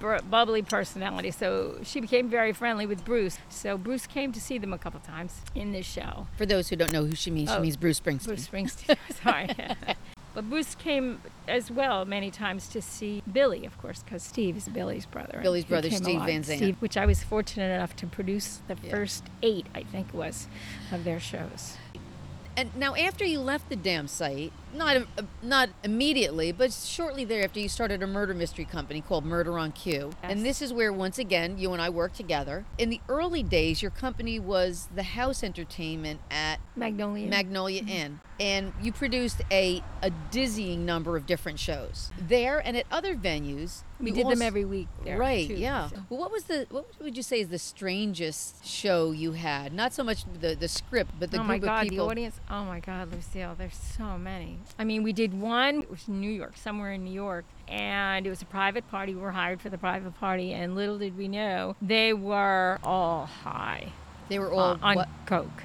bubbly 0.00 0.62
personality, 0.62 1.30
so 1.30 1.78
she 1.82 2.00
became 2.00 2.28
very 2.28 2.52
friendly 2.52 2.86
with 2.86 3.04
Bruce. 3.04 3.38
So 3.48 3.76
Bruce 3.78 4.06
came 4.06 4.32
to 4.32 4.40
see 4.40 4.58
them 4.58 4.72
a 4.72 4.78
couple 4.78 5.00
times 5.00 5.40
in 5.54 5.72
this 5.72 5.86
show. 5.86 6.26
for 6.36 6.46
those 6.46 6.68
who 6.68 6.76
don't 6.76 6.92
know 6.92 7.04
who 7.04 7.14
she 7.14 7.30
means, 7.30 7.50
she 7.50 7.56
Oh, 7.56 7.60
means 7.60 7.76
Bruce 7.76 8.00
Springsteen. 8.00 8.26
Bruce 8.26 8.48
Springsteen, 8.48 8.96
sorry. 9.22 9.48
But 10.34 10.50
Bruce 10.50 10.74
came 10.74 11.22
as 11.48 11.70
well 11.70 12.04
many 12.04 12.30
times 12.30 12.68
to 12.68 12.82
see 12.82 13.22
Billy, 13.32 13.64
of 13.64 13.78
course, 13.78 14.02
because 14.02 14.22
Steve 14.22 14.58
is 14.58 14.68
Billy's 14.68 15.06
brother. 15.06 15.40
Billy's 15.42 15.64
brother, 15.64 15.90
Steve. 15.90 16.20
Van 16.20 16.42
Zandt. 16.42 16.58
Steve, 16.58 16.76
which 16.80 16.98
I 16.98 17.06
was 17.06 17.22
fortunate 17.22 17.74
enough 17.74 17.96
to 17.96 18.06
produce 18.06 18.60
the 18.68 18.76
Yeah. 18.82 18.90
first 18.90 19.24
eight, 19.42 19.64
I 19.74 19.84
think 19.84 20.08
it 20.08 20.14
was, 20.14 20.46
of 20.92 21.04
their 21.04 21.20
shows. 21.20 21.78
And 22.54 22.68
now, 22.76 22.94
after 22.94 23.24
you 23.24 23.40
left 23.40 23.70
the 23.70 23.76
dam 23.76 24.08
site, 24.08 24.52
not 24.74 24.96
uh, 24.96 25.22
not 25.42 25.70
immediately, 25.84 26.52
but 26.52 26.72
shortly 26.72 27.24
thereafter, 27.24 27.60
you 27.60 27.68
started 27.68 28.02
a 28.02 28.06
murder 28.06 28.34
mystery 28.34 28.64
company 28.64 29.00
called 29.00 29.24
Murder 29.24 29.58
on 29.58 29.72
Cue. 29.72 30.10
And 30.22 30.44
this 30.44 30.60
is 30.62 30.72
where, 30.72 30.92
once 30.92 31.18
again, 31.18 31.58
you 31.58 31.72
and 31.72 31.80
I 31.80 31.88
worked 31.90 32.16
together. 32.16 32.64
In 32.78 32.90
the 32.90 33.00
early 33.08 33.42
days, 33.42 33.82
your 33.82 33.90
company 33.90 34.38
was 34.38 34.88
the 34.94 35.02
house 35.02 35.42
entertainment 35.42 36.20
at 36.30 36.60
Magnolia. 36.74 37.28
Magnolia 37.28 37.82
Inn, 37.86 38.20
and 38.38 38.72
you 38.82 38.92
produced 38.92 39.40
a 39.50 39.82
a 40.02 40.10
dizzying 40.30 40.84
number 40.84 41.16
of 41.16 41.26
different 41.26 41.58
shows 41.58 42.10
there 42.20 42.58
and 42.58 42.76
at 42.76 42.86
other 42.90 43.14
venues. 43.14 43.82
we 44.00 44.10
did 44.10 44.28
them 44.28 44.42
every 44.42 44.64
week 44.64 44.88
there. 45.04 45.18
Right, 45.18 45.48
too, 45.48 45.54
yeah. 45.54 45.88
so. 45.88 45.96
Well, 46.10 46.20
what 46.20 46.30
was 46.30 46.44
the 46.44 46.66
what 46.70 46.86
would 47.00 47.16
you 47.16 47.22
say 47.22 47.40
is 47.40 47.48
the 47.48 47.58
strangest 47.58 48.66
show 48.66 49.12
you 49.12 49.32
had? 49.32 49.72
Not 49.72 49.92
so 49.92 50.04
much 50.04 50.24
the 50.40 50.54
the 50.54 50.68
script, 50.68 51.12
but 51.18 51.30
the 51.30 51.38
oh 51.38 51.40
group 51.40 51.48
my 51.48 51.54
of 51.56 51.62
god, 51.62 51.82
people. 51.88 52.06
the 52.06 52.10
audience! 52.10 52.40
Oh 52.50 52.64
my 52.64 52.80
god, 52.80 53.12
Lucille, 53.12 53.54
there's 53.56 53.76
so 53.76 54.18
many. 54.18 54.55
I 54.78 54.84
mean, 54.84 55.02
we 55.02 55.12
did 55.12 55.38
one. 55.38 55.80
It 55.80 55.90
was 55.90 56.08
in 56.08 56.20
New 56.20 56.30
York, 56.30 56.56
somewhere 56.56 56.92
in 56.92 57.04
New 57.04 57.12
York, 57.12 57.44
and 57.68 58.26
it 58.26 58.30
was 58.30 58.42
a 58.42 58.46
private 58.46 58.88
party. 58.90 59.14
We 59.14 59.20
were 59.20 59.30
hired 59.32 59.60
for 59.60 59.68
the 59.68 59.78
private 59.78 60.18
party, 60.18 60.52
and 60.52 60.74
little 60.74 60.98
did 60.98 61.16
we 61.16 61.28
know 61.28 61.76
they 61.82 62.12
were 62.12 62.78
all 62.84 63.26
high 63.26 63.92
They 64.28 64.38
were 64.38 64.52
uh, 64.52 64.56
all 64.56 64.78
on 64.82 64.96
what? 64.96 65.08
coke. 65.26 65.62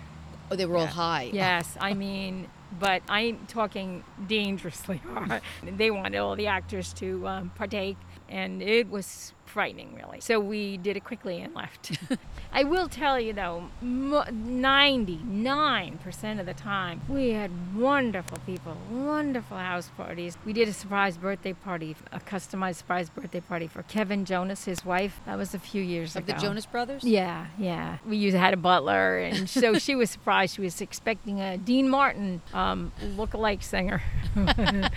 Oh, 0.51 0.55
they 0.55 0.65
were 0.65 0.77
all 0.77 0.85
high. 0.87 1.29
Yes, 1.31 1.77
I 1.79 1.93
mean, 1.93 2.47
but 2.77 3.01
I'm 3.07 3.45
talking 3.47 4.03
dangerously 4.27 4.97
hard. 5.13 5.41
They 5.63 5.91
wanted 5.91 6.17
all 6.17 6.35
the 6.35 6.47
actors 6.47 6.91
to 6.93 7.25
um, 7.27 7.51
partake, 7.55 7.97
and 8.31 8.61
it 8.61 8.89
was 8.89 9.33
frightening, 9.45 9.93
really. 9.95 10.21
So 10.21 10.39
we 10.39 10.77
did 10.77 10.95
it 10.95 11.03
quickly 11.03 11.41
and 11.41 11.53
left. 11.53 11.97
I 12.53 12.63
will 12.63 12.87
tell 12.87 13.19
you, 13.19 13.33
though, 13.33 13.65
99% 13.83 16.39
of 16.39 16.45
the 16.45 16.53
time, 16.53 17.01
we 17.09 17.31
had 17.31 17.51
wonderful 17.75 18.37
people, 18.45 18.77
wonderful 18.89 19.57
house 19.57 19.89
parties. 19.97 20.37
We 20.45 20.53
did 20.53 20.69
a 20.69 20.73
surprise 20.73 21.17
birthday 21.17 21.51
party, 21.51 21.97
a 22.13 22.19
customized 22.21 22.75
surprise 22.75 23.09
birthday 23.09 23.41
party 23.41 23.67
for 23.67 23.83
Kevin 23.83 24.23
Jonas, 24.23 24.63
his 24.65 24.85
wife. 24.85 25.19
That 25.25 25.37
was 25.37 25.53
a 25.53 25.59
few 25.59 25.81
years 25.81 26.15
Of 26.15 26.23
ago. 26.23 26.33
the 26.33 26.39
Jonas 26.39 26.65
Brothers. 26.65 27.03
Yeah, 27.03 27.47
yeah. 27.59 27.97
We 28.07 28.15
used 28.17 28.37
had 28.37 28.53
a 28.53 28.57
butler, 28.57 29.17
and 29.17 29.49
so 29.61 29.77
she 29.77 29.95
was 29.95 30.09
surprised. 30.09 30.55
She 30.55 30.61
was 30.61 30.79
expecting 30.79 31.41
a 31.41 31.57
Dean 31.57 31.89
Martin 31.89 32.41
um, 32.53 32.93
look-alike 33.17 33.63
singer. 33.63 34.01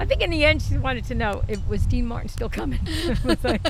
I 0.00 0.06
think 0.06 0.22
in 0.22 0.30
the 0.30 0.46
end 0.46 0.62
she 0.62 0.78
wanted 0.78 1.04
to 1.04 1.14
know 1.14 1.42
if 1.46 1.66
was 1.68 1.84
Dean 1.84 2.06
Martin 2.06 2.30
still 2.30 2.48
coming. 2.48 2.80
Like, 3.44 3.66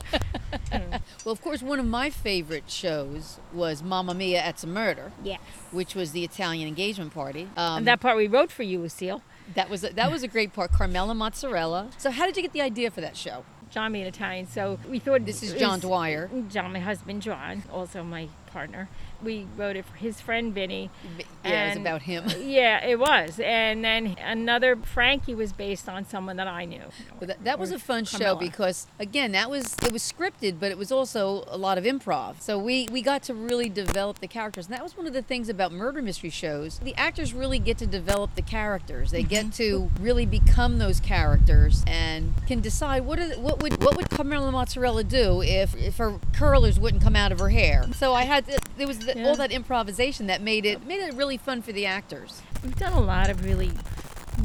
I 0.73 0.79
don't 0.79 0.91
know. 0.91 0.99
Well, 1.25 1.33
of 1.33 1.43
course, 1.43 1.61
one 1.61 1.81
of 1.81 1.87
my 1.87 2.09
favorite 2.09 2.71
shows 2.71 3.41
was 3.53 3.83
Mamma 3.83 4.15
Mia 4.15 4.41
at 4.41 4.61
some 4.61 4.73
Murder, 4.73 5.13
yes. 5.25 5.41
which 5.73 5.95
was 5.95 6.13
the 6.13 6.23
Italian 6.23 6.69
engagement 6.69 7.13
party. 7.13 7.49
Um, 7.57 7.79
and 7.79 7.87
that 7.87 8.01
part 8.01 8.17
we 8.17 8.29
wrote 8.29 8.53
for 8.53 8.63
you, 8.63 8.79
Lucille. 8.79 9.23
that 9.55 9.69
was 9.69 9.83
a, 9.83 9.93
that 9.95 10.11
was 10.11 10.23
a 10.23 10.29
great 10.29 10.53
part. 10.53 10.73
Carmela 10.73 11.15
Mozzarella. 11.15 11.91
So, 11.99 12.11
how 12.11 12.27
did 12.27 12.37
you 12.37 12.43
get 12.43 12.53
the 12.53 12.61
idea 12.61 12.91
for 12.91 13.01
that 13.01 13.17
show? 13.17 13.45
John 13.71 13.93
being 13.93 14.07
Italian, 14.07 14.47
so 14.47 14.79
we 14.89 14.99
thought 14.99 15.25
This 15.25 15.43
is 15.43 15.55
John 15.55 15.81
Dwyer. 15.81 16.31
John, 16.49 16.73
my 16.73 16.81
husband, 16.81 17.23
John, 17.23 17.65
also 17.73 18.03
my 18.03 18.29
partner. 18.53 18.89
We 19.23 19.47
wrote 19.57 19.77
it 19.77 19.85
for 19.85 19.97
his 19.97 20.21
friend 20.21 20.55
Vinny. 20.55 20.91
Yeah, 21.05 21.21
it 21.21 21.67
was 21.69 21.77
And- 21.77 21.87
about 21.87 22.03
him. 22.03 22.25
Yeah, 22.51 22.85
it 22.85 22.99
was. 22.99 23.39
And 23.39 23.85
then 23.85 24.17
another 24.21 24.75
Frankie 24.77 25.35
was 25.35 25.53
based 25.53 25.89
on 25.89 26.05
someone 26.05 26.37
that 26.37 26.49
I 26.49 26.65
knew. 26.65 26.83
But 27.19 27.29
that, 27.29 27.45
that 27.45 27.59
was 27.59 27.71
a 27.71 27.79
fun 27.79 28.05
show 28.05 28.35
because 28.35 28.87
again, 28.99 29.33
that 29.33 29.51
was 29.51 29.77
it 29.83 29.93
was 29.93 30.03
scripted, 30.03 30.59
but 30.59 30.71
it 30.71 30.79
was 30.79 30.91
also 30.91 31.45
a 31.49 31.57
lot 31.57 31.79
of 31.79 31.85
improv. 31.85 32.41
So 32.41 32.59
we 32.59 32.89
we 32.91 33.03
got 33.03 33.23
to 33.25 33.35
really 33.35 33.69
develop 33.69 34.19
the 34.21 34.27
characters, 34.27 34.67
and 34.67 34.75
that 34.75 34.83
was 34.83 34.97
one 34.97 35.07
of 35.07 35.13
the 35.13 35.23
things 35.23 35.49
about 35.49 35.71
murder 35.71 36.03
mystery 36.03 36.31
shows. 36.31 36.79
The 36.81 36.95
actors 36.97 37.33
really 37.35 37.59
get 37.59 37.79
to 37.79 37.87
develop 37.87 38.35
the 38.35 38.43
characters. 38.43 39.11
They 39.11 39.23
get 39.23 39.47
mm-hmm. 39.47 39.91
to 39.91 39.91
really 40.01 40.27
become 40.27 40.79
those 40.79 40.99
characters 40.99 41.85
and 41.87 42.35
can 42.47 42.61
decide 42.61 43.05
what 43.05 43.19
are 43.19 43.29
the, 43.29 43.39
what 43.39 43.63
would 43.63 43.83
what 43.83 43.97
would 43.97 44.11
Carmela 44.11 44.51
Mozzarella 44.51 45.05
do 45.05 45.43
if 45.43 45.77
if 45.77 45.99
her 45.99 46.19
curlers 46.33 46.81
wouldn't 46.81 47.03
come 47.03 47.17
out 47.17 47.33
of 47.33 47.39
her 47.39 47.51
hair. 47.51 47.87
So 47.95 48.15
I 48.15 48.25
had 48.25 48.40
to, 48.47 48.59
there 48.77 48.87
was 48.87 48.99
the, 49.01 49.15
Yeah. 49.17 49.29
all 49.29 49.37
that 49.37 49.53
improvisation 49.53 50.27
that 50.27 50.41
made 50.43 50.65
it 50.67 50.85
made 50.87 51.01
it 51.01 51.15
really 51.15 51.37
fun 51.37 51.63
for 51.63 51.73
the 51.73 51.87
actors. 51.87 52.43
We've 52.63 52.77
done 52.77 52.93
a 52.93 53.01
lot 53.01 53.31
of 53.31 53.45
really, 53.45 53.73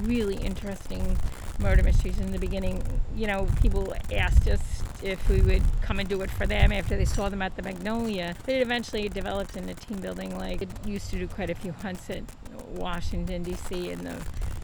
really 0.03 0.35
interesting 0.35 1.17
murder 1.59 1.83
mysteries 1.83 2.19
in 2.19 2.31
the 2.31 2.39
beginning. 2.39 2.83
You 3.15 3.27
know, 3.27 3.47
people 3.61 3.93
asked 4.13 4.47
us 4.47 4.83
if 5.03 5.27
we 5.29 5.41
would 5.41 5.63
come 5.81 5.99
and 5.99 6.07
do 6.09 6.21
it 6.21 6.31
for 6.31 6.45
them 6.47 6.71
after 6.71 6.97
they 6.97 7.05
saw 7.05 7.29
them 7.29 7.41
at 7.41 7.55
the 7.55 7.61
Magnolia. 7.61 8.35
But 8.45 8.55
it 8.55 8.61
eventually 8.61 9.07
developed 9.09 9.55
into 9.55 9.73
team 9.73 9.99
building. 9.99 10.37
Like 10.37 10.61
it 10.61 10.69
used 10.85 11.09
to 11.11 11.17
do 11.17 11.27
quite 11.27 11.49
a 11.49 11.55
few 11.55 11.71
hunts 11.73 12.09
at 12.09 12.23
Washington 12.69 13.43
D.C. 13.43 13.91
in 13.91 14.03
the 14.03 14.15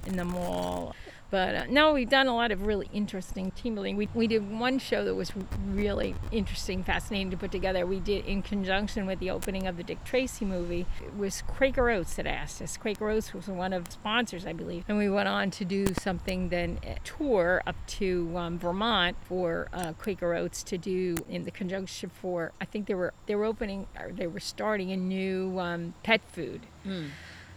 in 0.07 0.17
the 0.17 0.25
mall. 0.25 0.95
But 1.31 1.55
uh, 1.55 1.65
no, 1.69 1.93
we've 1.93 2.09
done 2.09 2.27
a 2.27 2.35
lot 2.35 2.51
of 2.51 2.63
really 2.65 2.89
interesting 2.91 3.51
team 3.51 3.73
building. 3.75 3.95
We, 3.95 4.09
we 4.13 4.27
did 4.27 4.51
one 4.59 4.79
show 4.79 5.05
that 5.05 5.15
was 5.15 5.31
really 5.65 6.13
interesting, 6.29 6.83
fascinating 6.83 7.31
to 7.31 7.37
put 7.37 7.51
together. 7.53 7.85
We 7.85 8.01
did 8.01 8.25
in 8.25 8.41
conjunction 8.41 9.05
with 9.05 9.19
the 9.19 9.29
opening 9.31 9.65
of 9.65 9.77
the 9.77 9.83
Dick 9.83 10.03
Tracy 10.03 10.43
movie. 10.43 10.85
It 11.01 11.15
was 11.15 11.41
Quaker 11.47 11.89
Oats 11.89 12.15
that 12.15 12.27
asked 12.27 12.61
us. 12.61 12.75
Quaker 12.75 13.09
Oats 13.09 13.33
was 13.33 13.47
one 13.47 13.71
of 13.71 13.85
the 13.85 13.91
sponsors, 13.91 14.45
I 14.45 14.51
believe. 14.51 14.83
And 14.89 14.97
we 14.97 15.09
went 15.09 15.29
on 15.29 15.51
to 15.51 15.63
do 15.63 15.87
something 16.01 16.49
then 16.49 16.79
a 16.83 16.97
tour 17.05 17.63
up 17.65 17.77
to 17.87 18.33
um, 18.35 18.59
Vermont 18.59 19.15
for 19.23 19.69
uh, 19.71 19.93
Quaker 19.93 20.33
Oats 20.35 20.63
to 20.63 20.77
do 20.77 21.15
in 21.29 21.45
the 21.45 21.51
conjunction 21.51 22.09
for 22.09 22.51
I 22.59 22.65
think 22.65 22.87
they 22.87 22.93
were 22.93 23.13
they 23.25 23.35
were 23.35 23.45
opening 23.45 23.87
or 23.97 24.11
they 24.11 24.27
were 24.27 24.41
starting 24.41 24.91
a 24.91 24.97
new 24.97 25.57
um, 25.59 25.93
pet 26.03 26.19
food. 26.27 26.61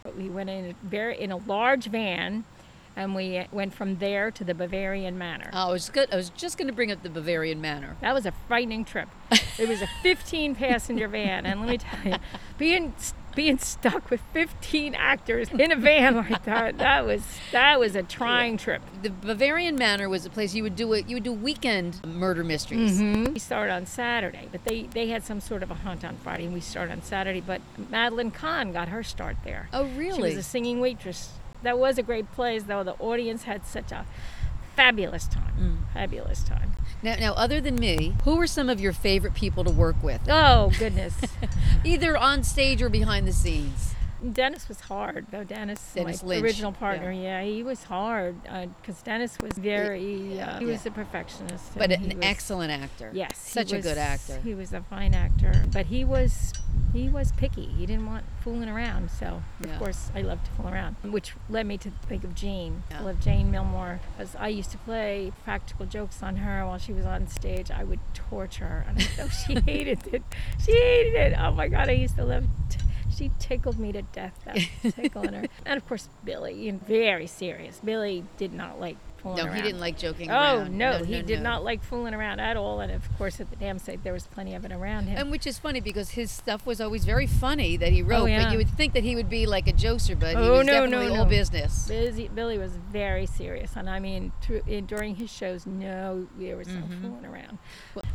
but 0.03 0.15
We 0.15 0.29
went 0.29 0.49
in 0.49 0.65
a 0.71 0.75
very 0.81 1.19
in 1.19 1.31
a 1.31 1.37
large 1.37 1.87
van, 1.87 2.45
and 2.95 3.15
we 3.15 3.45
went 3.51 3.73
from 3.73 3.97
there 3.97 4.31
to 4.31 4.43
the 4.43 4.53
Bavarian 4.53 5.17
Manor. 5.17 5.49
Oh, 5.53 5.69
I 5.69 5.71
was 5.71 5.89
good. 5.89 6.11
I 6.13 6.15
was 6.15 6.29
just 6.29 6.57
going 6.57 6.67
to 6.67 6.73
bring 6.73 6.91
up 6.91 7.03
the 7.03 7.09
Bavarian 7.09 7.61
Manor. 7.61 7.97
That 8.01 8.13
was 8.13 8.25
a 8.25 8.33
frightening 8.47 8.85
trip. 8.85 9.09
it 9.59 9.67
was 9.67 9.81
a 9.81 9.87
15 10.01 10.55
passenger 10.55 11.07
van, 11.07 11.45
and 11.45 11.59
let 11.59 11.69
me 11.69 11.77
tell 11.77 12.11
you, 12.11 12.17
being 12.57 12.93
being 13.35 13.57
stuck 13.57 14.09
with 14.09 14.21
15 14.31 14.95
actors 14.95 15.49
in 15.49 15.71
a 15.71 15.75
van 15.75 16.15
like 16.15 16.45
that 16.45 16.77
that 16.77 17.05
was 17.05 17.21
that 17.51 17.79
was 17.79 17.95
a 17.95 18.01
trying 18.01 18.57
trip. 18.57 18.81
The 19.01 19.09
Bavarian 19.09 19.75
Manor 19.75 20.07
was 20.07 20.25
a 20.25 20.29
place 20.29 20.55
you 20.55 20.63
would 20.63 20.75
do 20.75 20.93
it. 20.93 21.07
You 21.09 21.17
would 21.17 21.23
do 21.23 21.33
weekend 21.33 22.03
murder 22.05 22.43
mysteries. 22.43 22.99
Mm-hmm. 22.99 23.33
We 23.33 23.39
started 23.39 23.73
on 23.73 23.85
Saturday, 23.85 24.47
but 24.51 24.63
they 24.63 24.83
they 24.83 25.09
had 25.09 25.23
some 25.23 25.41
sort 25.41 25.63
of 25.63 25.71
a 25.71 25.75
hunt 25.75 26.05
on 26.05 26.15
Friday, 26.17 26.45
and 26.45 26.53
we 26.53 26.61
started 26.61 26.93
on 26.93 27.03
Saturday. 27.03 27.41
But 27.41 27.61
Madeline 27.89 28.31
Kahn 28.31 28.71
got 28.71 28.87
her 28.87 29.03
start 29.03 29.35
there. 29.43 29.67
Oh, 29.73 29.85
really 29.97 30.15
She 30.15 30.21
was 30.21 30.37
a 30.37 30.43
singing 30.43 30.79
waitress. 30.79 31.33
That 31.65 31.79
was 31.79 31.97
a 31.97 32.03
great 32.03 32.31
place, 32.31 32.63
though. 32.63 32.83
The 32.83 32.93
audience 32.93 33.43
had 33.43 33.65
such 33.65 33.91
a 33.91 34.05
fabulous 34.75 35.27
time. 35.27 35.53
Mm. 35.59 35.93
Fabulous 35.93 36.43
time. 36.43 36.73
now, 37.01 37.15
now, 37.15 37.33
other 37.33 37.59
than 37.59 37.75
me, 37.75 38.13
who 38.23 38.35
were 38.35 38.45
some 38.45 38.69
of 38.69 38.79
your 38.79 38.93
favorite 38.93 39.33
people 39.33 39.63
to 39.63 39.71
work 39.71 39.95
with, 40.03 40.21
Oh 40.29 40.71
goodness. 40.77 41.15
either 41.83 42.15
on 42.15 42.43
stage 42.43 42.83
or 42.83 42.89
behind 42.89 43.27
the 43.27 43.33
scenes? 43.33 43.94
Dennis 44.33 44.67
was 44.67 44.79
hard, 44.81 45.27
though. 45.31 45.43
Dennis, 45.43 45.91
Dennis 45.93 46.23
my 46.23 46.29
Lynch, 46.29 46.43
original 46.43 46.71
partner, 46.71 47.11
yeah. 47.11 47.41
he 47.43 47.63
was 47.63 47.83
hard 47.83 48.35
because 48.81 49.01
Dennis 49.03 49.37
was 49.41 49.53
very. 49.53 50.35
yeah, 50.35 50.55
uh, 50.55 50.59
he 50.59 50.65
was 50.65 50.85
a 50.85 50.91
perfectionist, 50.91 51.77
But 51.77 51.91
an 51.91 52.03
was- 52.03 52.17
excellent 52.21 52.71
actor. 52.71 53.11
Yes, 53.13 53.31
he 53.45 53.51
such 53.51 53.71
a 53.71 53.81
good 53.81 53.97
actor. 53.97 54.39
He 54.43 54.53
was 54.55 54.73
a 54.73 54.81
fine 54.81 55.13
actor, 55.13 55.65
but 55.71 55.87
he 55.87 56.03
was 56.05 56.53
he 56.93 57.09
was 57.09 57.31
picky. 57.33 57.65
He 57.65 57.85
didn't 57.85 58.05
want 58.05 58.23
fooling 58.41 58.69
around. 58.69 59.11
So 59.11 59.43
Yeah. 59.65 59.73
of 59.73 59.79
course 59.79 60.11
I 60.15 60.21
loved 60.21 60.45
to 60.45 60.51
fool 60.51 60.69
around, 60.69 60.95
which 61.03 61.33
led 61.49 61.65
me 61.65 61.77
to 61.79 61.91
think 62.07 62.23
of 62.23 62.33
Jane. 62.35 62.83
Yeah. 62.91 62.99
I 62.99 63.03
love 63.03 63.19
Jane 63.19 63.51
Milmore 63.51 63.99
because 64.17 64.35
I 64.37 64.47
used 64.47 64.71
to 64.71 64.77
play 64.79 65.31
practical 65.43 65.85
jokes 65.85 66.23
on 66.23 66.37
her 66.37 66.65
while 66.65 66.77
she 66.77 66.93
was 66.93 67.05
on 67.05 67.27
stage. 67.27 67.69
I 67.69 67.83
would 67.83 67.99
torture 68.13 68.65
her, 68.65 68.85
and 68.87 68.97
I 69.01 69.21
know 69.23 69.27
she 69.29 69.55
hated 69.65 70.07
it. 70.13 70.23
She 70.63 70.71
hated 70.71 71.15
it. 71.15 71.37
Oh 71.39 71.51
my 71.51 71.67
God, 71.67 71.89
I 71.89 71.93
used 71.93 72.15
to 72.17 72.23
love. 72.25 72.45
T- 72.69 72.79
she 73.15 73.31
tickled 73.39 73.79
me 73.79 73.91
to 73.91 74.01
death, 74.01 74.39
that 74.45 74.57
tickling 74.95 75.33
her. 75.33 75.45
And 75.65 75.77
of 75.77 75.87
course, 75.87 76.09
Billy, 76.23 76.71
very 76.71 77.27
serious. 77.27 77.79
Billy 77.83 78.23
did 78.37 78.53
not 78.53 78.79
like 78.79 78.97
fooling 79.17 79.37
No, 79.37 79.45
around. 79.45 79.55
he 79.55 79.61
didn't 79.63 79.79
like 79.79 79.97
joking 79.97 80.29
Oh 80.29 80.33
around. 80.59 80.77
no, 80.77 81.03
he 81.03 81.21
did 81.23 81.39
no. 81.41 81.49
not 81.51 81.63
like 81.63 81.81
fooling 81.83 82.13
around 82.13 82.39
at 82.39 82.57
all. 82.57 82.79
And 82.79 82.91
of 82.91 83.03
course, 83.17 83.39
at 83.39 83.49
the 83.49 83.55
dam 83.55 83.79
site, 83.79 84.03
there 84.03 84.13
was 84.13 84.27
plenty 84.27 84.53
of 84.53 84.65
it 84.65 84.71
around 84.71 85.07
him. 85.07 85.17
And 85.17 85.31
which 85.31 85.47
is 85.47 85.57
funny 85.57 85.79
because 85.79 86.11
his 86.11 86.29
stuff 86.29 86.65
was 86.65 86.79
always 86.79 87.05
very 87.05 87.25
funny 87.25 87.75
that 87.77 87.91
he 87.91 88.01
wrote, 88.03 88.23
Oh, 88.23 88.25
yeah. 88.25 88.43
but 88.43 88.51
you 88.51 88.57
would 88.59 88.69
think 88.69 88.93
that 88.93 89.03
he 89.03 89.15
would 89.15 89.29
be 89.29 89.45
like 89.47 89.67
a 89.67 89.73
jokester, 89.73 90.19
but 90.19 90.29
he 90.31 90.35
Oh, 90.35 90.57
was 90.59 90.67
no, 90.67 90.73
no, 90.73 90.81
definitely 90.85 91.07
no. 91.13 91.19
all 91.21 91.25
business. 91.25 91.87
Busy, 91.87 92.27
Billy 92.27 92.57
was 92.59 92.73
very 92.91 93.25
serious, 93.25 93.75
and 93.75 93.89
I 93.89 93.99
mean, 93.99 94.31
thr- 94.41 94.57
in, 94.67 94.85
during 94.85 95.15
his 95.15 95.31
shows, 95.31 95.65
no, 95.65 96.27
there 96.37 96.55
was 96.57 96.67
Mm-hmm. 96.67 97.01
no 97.03 97.09
fooling 97.09 97.25
around. 97.25 97.57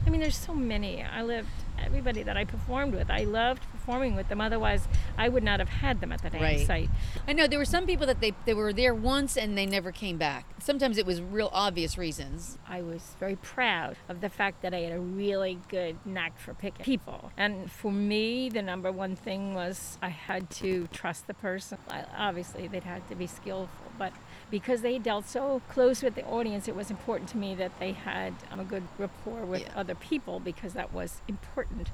I 0.07 0.11
mean, 0.11 0.21
there's 0.21 0.37
so 0.37 0.55
many. 0.55 1.03
I 1.03 1.23
lived 1.23 1.49
everybody 1.85 2.23
that 2.23 2.37
I 2.37 2.45
performed 2.45 2.95
with. 2.95 3.11
I 3.11 3.25
loved 3.25 3.63
performing 3.73 4.15
with 4.15 4.29
them. 4.29 4.41
Otherwise, 4.41 4.87
I 5.17 5.29
would 5.29 5.43
not 5.43 5.61
have 5.61 5.69
had 5.69 6.01
them 6.01 6.13
at 6.13 6.21
the 6.23 6.31
dam 6.31 6.43
Right. 6.43 6.67
site. 6.67 6.91
I 7.27 7.33
know 7.33 7.47
there 7.47 7.59
were 7.59 7.65
some 7.65 7.87
people 7.87 8.07
that 8.07 8.21
they 8.21 8.33
they 8.45 8.53
were 8.55 8.73
there 8.73 8.95
once 8.95 9.37
and 9.37 9.57
they 9.57 9.67
never 9.67 9.91
came 9.93 10.19
back. 10.19 10.45
Sometimes 10.59 10.99
it 10.99 11.07
was 11.07 11.21
real 11.23 11.49
obvious 11.53 11.97
reasons. 11.97 12.59
I 12.69 12.83
was 12.83 13.15
very 13.19 13.37
proud 13.37 13.97
of 14.09 14.21
the 14.21 14.29
fact 14.29 14.61
that 14.63 14.75
I 14.75 14.81
had 14.81 14.93
a 14.93 15.01
really 15.01 15.59
good 15.69 15.97
knack 16.05 16.39
for 16.39 16.53
picking 16.55 16.85
people. 16.85 17.33
And 17.37 17.71
for 17.71 17.91
me, 17.93 18.49
the 18.51 18.63
number 18.63 18.93
one 18.93 19.17
thing 19.17 19.55
was 19.55 19.97
I 20.03 20.09
had 20.11 20.51
to 20.63 20.87
trust 20.93 21.27
the 21.27 21.35
person. 21.35 21.79
I, 21.91 22.05
obviously, 22.17 22.69
they'd 22.69 22.85
had 22.85 23.09
to 23.09 23.15
be 23.15 23.27
skillful, 23.27 23.93
but 23.99 24.13
because 24.51 24.83
they 24.83 24.99
dealt 24.99 25.27
so 25.29 25.63
close 25.71 26.03
with 26.03 26.15
the 26.15 26.25
audience, 26.27 26.69
it 26.69 26.77
was 26.77 26.91
important 26.91 27.29
to 27.31 27.37
me 27.39 27.55
that 27.55 27.73
they 27.81 27.93
had 27.93 28.35
um, 28.51 28.61
a 28.61 28.65
good 28.65 28.83
rapport 28.99 29.45
with 29.47 29.63
Yeah. 29.63 29.69
other 29.77 29.95
people 30.01 30.41
because 30.41 30.73
that 30.73 30.93
was 30.93 31.21
important. 31.29 31.89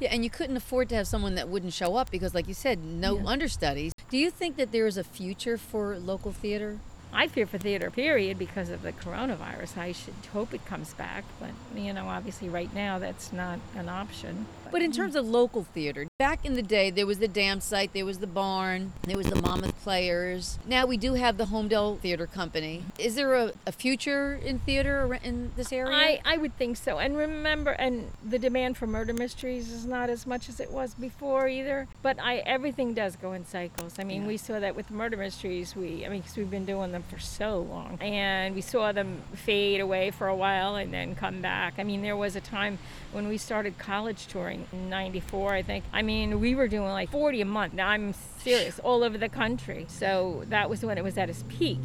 Yeah, 0.00 0.08
and 0.12 0.24
you 0.24 0.30
couldn't 0.30 0.56
afford 0.56 0.88
to 0.88 0.96
have 0.96 1.06
someone 1.06 1.34
that 1.36 1.48
wouldn't 1.48 1.72
show 1.72 1.94
up 1.96 2.10
because, 2.10 2.34
like 2.34 2.48
you 2.48 2.54
said, 2.54 2.82
no 2.84 3.18
Yeah. 3.18 3.26
understudies. 3.26 3.92
Do 4.10 4.16
you 4.18 4.30
think 4.30 4.56
that 4.56 4.72
there 4.72 4.86
is 4.86 4.96
a 4.96 5.04
future 5.04 5.56
for 5.56 5.96
local 5.98 6.32
theater? 6.32 6.78
I 7.12 7.28
fear 7.28 7.46
for 7.46 7.58
theater, 7.58 7.90
period, 7.90 8.38
because 8.38 8.70
of 8.70 8.82
the 8.82 8.92
coronavirus. 8.92 9.76
I 9.76 9.92
should 9.92 10.14
hope 10.32 10.54
it 10.54 10.64
comes 10.64 10.94
back, 10.94 11.24
but 11.38 11.50
you 11.78 11.92
know, 11.92 12.06
obviously, 12.08 12.48
right 12.48 12.72
now, 12.74 12.98
that's 12.98 13.32
not 13.32 13.58
an 13.76 13.88
option. 13.88 14.46
But 14.72 14.80
in 14.80 14.90
terms 14.90 15.14
of 15.16 15.28
local 15.28 15.64
theater, 15.64 16.06
back 16.18 16.46
in 16.46 16.54
the 16.54 16.62
day, 16.62 16.88
there 16.90 17.06
was 17.06 17.18
the 17.18 17.28
dam 17.28 17.60
site, 17.60 17.92
there 17.92 18.06
was 18.06 18.18
the 18.20 18.26
barn, 18.26 18.94
there 19.04 19.18
was 19.18 19.26
the 19.28 19.36
Monmouth 19.40 19.78
Players. 19.82 20.58
Now 20.66 20.86
we 20.86 20.96
do 20.96 21.12
have 21.12 21.36
the 21.36 21.44
Holmdel 21.44 21.98
Theater 22.00 22.26
Company. 22.26 22.82
Is 22.98 23.14
there 23.14 23.34
a, 23.34 23.52
a 23.66 23.72
future 23.72 24.40
in 24.42 24.60
theater 24.60 25.18
in 25.22 25.52
this 25.56 25.72
area? 25.74 25.94
I, 25.94 26.20
I 26.24 26.38
would 26.38 26.56
think 26.56 26.78
so. 26.78 26.98
And 26.98 27.18
remember, 27.18 27.72
and 27.72 28.10
the 28.26 28.38
demand 28.38 28.78
for 28.78 28.86
murder 28.86 29.12
mysteries 29.12 29.70
is 29.70 29.84
not 29.84 30.08
as 30.08 30.26
much 30.26 30.48
as 30.48 30.58
it 30.58 30.70
was 30.70 30.94
before 30.94 31.48
either. 31.48 31.86
But 32.00 32.18
I 32.18 32.36
everything 32.38 32.94
does 32.94 33.14
go 33.16 33.32
in 33.34 33.44
cycles. 33.44 33.98
I 33.98 34.04
mean, 34.04 34.22
Yeah. 34.22 34.28
we 34.28 34.36
saw 34.38 34.58
that 34.58 34.74
with 34.74 34.90
murder 34.90 35.18
mysteries. 35.18 35.76
We, 35.76 36.06
I 36.06 36.08
mean, 36.08 36.22
because 36.22 36.36
we've 36.38 36.50
been 36.50 36.64
doing 36.64 36.92
them 36.92 37.04
for 37.10 37.18
so 37.18 37.58
long, 37.60 37.98
and 38.00 38.54
we 38.54 38.62
saw 38.62 38.90
them 38.92 39.20
fade 39.34 39.80
away 39.80 40.10
for 40.10 40.28
a 40.28 40.34
while 40.34 40.76
and 40.76 40.94
then 40.94 41.14
come 41.14 41.42
back. 41.42 41.74
I 41.76 41.84
mean, 41.84 42.00
there 42.00 42.16
was 42.16 42.36
a 42.36 42.40
time 42.40 42.78
when 43.12 43.28
we 43.28 43.38
started 43.38 43.78
college 43.78 44.26
touring 44.26 44.66
in 44.72 44.90
'94, 44.90 45.54
I 45.54 45.62
think. 45.62 45.84
I 45.92 46.02
mean, 46.02 46.40
we 46.40 46.54
were 46.54 46.68
doing 46.68 46.88
like 46.88 47.10
40 47.10 47.40
a 47.40 47.44
month. 47.44 47.74
Now 47.74 47.88
I'm 47.88 48.14
serious, 48.40 48.78
all 48.78 49.04
over 49.04 49.18
the 49.18 49.28
country. 49.28 49.86
So 49.88 50.44
that 50.48 50.68
was 50.68 50.84
when 50.84 50.98
it 50.98 51.04
was 51.04 51.16
at 51.18 51.30
its 51.30 51.44
peak. 51.48 51.78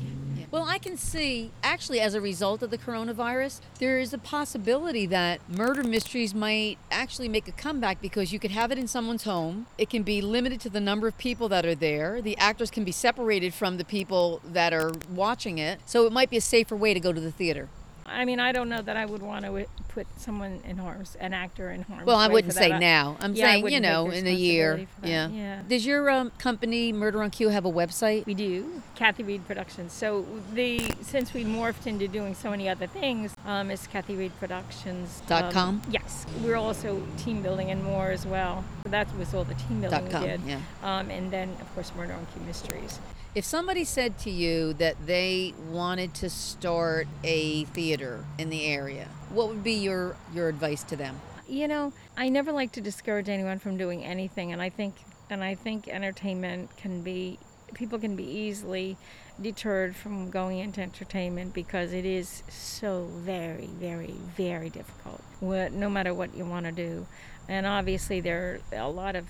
Well, 0.50 0.64
I 0.64 0.78
can 0.78 0.96
see 0.96 1.52
actually 1.62 2.00
as 2.00 2.14
a 2.14 2.22
result 2.22 2.64
of 2.64 2.72
the 2.72 2.78
coronavirus, 2.78 3.60
there 3.80 4.00
is 4.00 4.14
a 4.14 4.18
possibility 4.18 5.06
that 5.08 5.42
murder 5.50 5.84
mysteries 5.84 6.34
might 6.34 6.78
actually 6.90 7.28
make 7.28 7.50
a 7.50 7.52
comeback 7.52 8.00
because 8.00 8.32
you 8.32 8.40
could 8.40 8.52
have 8.52 8.72
it 8.72 8.78
in 8.78 8.88
someone's 8.88 9.26
home. 9.26 9.68
It 9.78 9.90
can 9.90 10.04
be 10.04 10.22
limited 10.22 10.62
to 10.62 10.70
the 10.70 10.80
number 10.80 11.06
of 11.06 11.18
people 11.18 11.50
that 11.50 11.66
are 11.66 11.76
there. 11.76 12.22
The 12.22 12.38
actors 12.38 12.72
can 12.72 12.86
be 12.86 12.94
separated 12.94 13.54
from 13.54 13.78
the 13.78 13.84
people 13.84 14.40
that 14.46 14.72
are 14.72 14.94
watching 15.10 15.58
it. 15.58 15.82
So 15.86 16.06
it 16.06 16.14
might 16.14 16.30
be 16.30 16.38
a 16.38 16.42
safer 16.42 16.78
way 16.78 16.94
to 16.94 17.00
go 17.02 17.12
to 17.12 17.20
the 17.20 17.32
theater. 17.32 17.68
I 18.08 18.26
mean, 18.26 18.40
I 18.40 18.52
don't 18.52 18.70
know 18.70 18.82
that 18.82 18.96
I 18.96 19.06
would 19.06 19.22
want 19.22 19.46
to 19.46 19.66
put 19.90 20.08
someone 20.18 20.62
in 20.66 20.78
harm's, 20.78 21.16
an 21.20 21.34
actor 21.34 21.72
in 21.72 21.82
harm's 21.84 22.06
Well, 22.06 22.18
I 22.18 22.28
wouldn't 22.28 22.54
say 22.54 22.70
that. 22.70 22.80
now. 22.80 23.18
I'm 23.20 23.34
Yeah, 23.34 23.46
saying, 23.52 23.68
you 23.70 23.80
know, 23.80 24.10
in 24.10 24.26
a 24.28 24.32
year. 24.32 24.76
responsibility 24.76 24.88
for 24.96 25.02
that. 25.02 25.08
Yeah. 25.08 25.28
Yeah. 25.30 25.62
Does 25.68 25.86
your 25.86 26.10
um, 26.10 26.32
company, 26.38 26.94
Murder 26.94 27.22
on 27.22 27.30
Cue, 27.32 27.50
have 27.50 27.66
a 27.66 27.72
website? 27.72 28.26
We 28.26 28.34
do, 28.34 28.82
Kathy 28.96 29.24
Reed 29.24 29.46
Productions. 29.46 29.92
So 29.94 30.26
the 30.54 30.90
since 31.02 31.34
we 31.34 31.44
morphed 31.44 31.86
into 31.88 32.08
doing 32.08 32.34
so 32.36 32.50
many 32.50 32.70
other 32.70 32.88
things, 32.88 33.36
um, 33.46 33.72
it's 33.72 33.88
Kathy 33.88 34.16
Reed 34.16 34.32
Productions. 34.40 35.22
Dot 35.28 35.46
um, 35.46 35.52
com? 35.52 35.82
Yes, 35.90 36.26
we're 36.44 36.56
also 36.56 37.02
team 37.18 37.42
building 37.42 37.72
and 37.72 37.84
more 37.84 38.12
as 38.12 38.26
well. 38.26 38.64
So 38.86 38.92
that 38.92 39.14
was 39.18 39.34
all 39.34 39.44
the 39.44 39.54
team 39.56 39.82
building 39.82 40.04
Dot 40.04 40.12
com, 40.12 40.22
we 40.22 40.28
did. 40.30 40.42
yeah. 40.46 40.60
Um, 40.84 41.10
and 41.10 41.32
then 41.32 41.50
of 41.62 41.74
course 41.76 41.92
Murder 41.96 42.14
on 42.14 42.26
Cue 42.34 42.42
Mysteries. 42.46 43.00
If 43.38 43.46
somebody 43.46 43.84
said 43.84 44.17
to 44.20 44.32
you 44.32 44.74
that 44.74 44.96
they 45.06 45.53
wanted 45.70 46.15
to 46.15 46.29
start 46.29 47.08
a 47.24 47.65
theater 47.65 48.25
in 48.39 48.50
the 48.50 48.65
area, 48.65 49.08
what 49.29 49.50
would 49.50 49.63
be 49.63 49.74
your, 49.74 50.15
your 50.34 50.50
advice 50.50 50.82
to 50.86 50.96
them? 50.96 51.22
you 51.48 51.67
know 51.67 51.94
i 52.17 52.27
never 52.27 52.51
like 52.51 52.74
to 52.74 52.82
discourage 52.82 53.29
anyone 53.29 53.58
from 53.58 53.77
doing 53.77 54.03
anything 54.03 54.51
and 54.51 54.62
i 54.62 54.70
think 54.70 54.96
and 55.29 55.41
i 55.44 55.56
think 55.56 55.88
entertainment 55.88 56.70
can 56.75 57.01
be 57.01 57.39
people 57.74 57.98
can 57.98 58.17
be 58.17 58.24
easily 58.24 58.98
deterred 59.41 59.96
from 59.96 60.29
going 60.29 60.60
into 60.60 60.82
entertainment 60.82 61.53
because 61.53 61.94
it 61.94 62.06
is 62.06 62.44
so 62.50 63.08
very 63.13 63.67
very 63.79 64.15
very 64.36 64.70
difficult 64.70 65.22
what, 65.39 65.72
no 65.72 65.89
matter 65.89 66.13
what 66.13 66.36
you 66.36 66.44
want 66.44 66.65
to 66.65 66.72
do 66.72 67.08
and 67.48 67.65
obviously 67.65 68.20
there 68.20 68.60
are 68.74 68.79
a 68.79 68.89
lot 68.89 69.15
of 69.15 69.25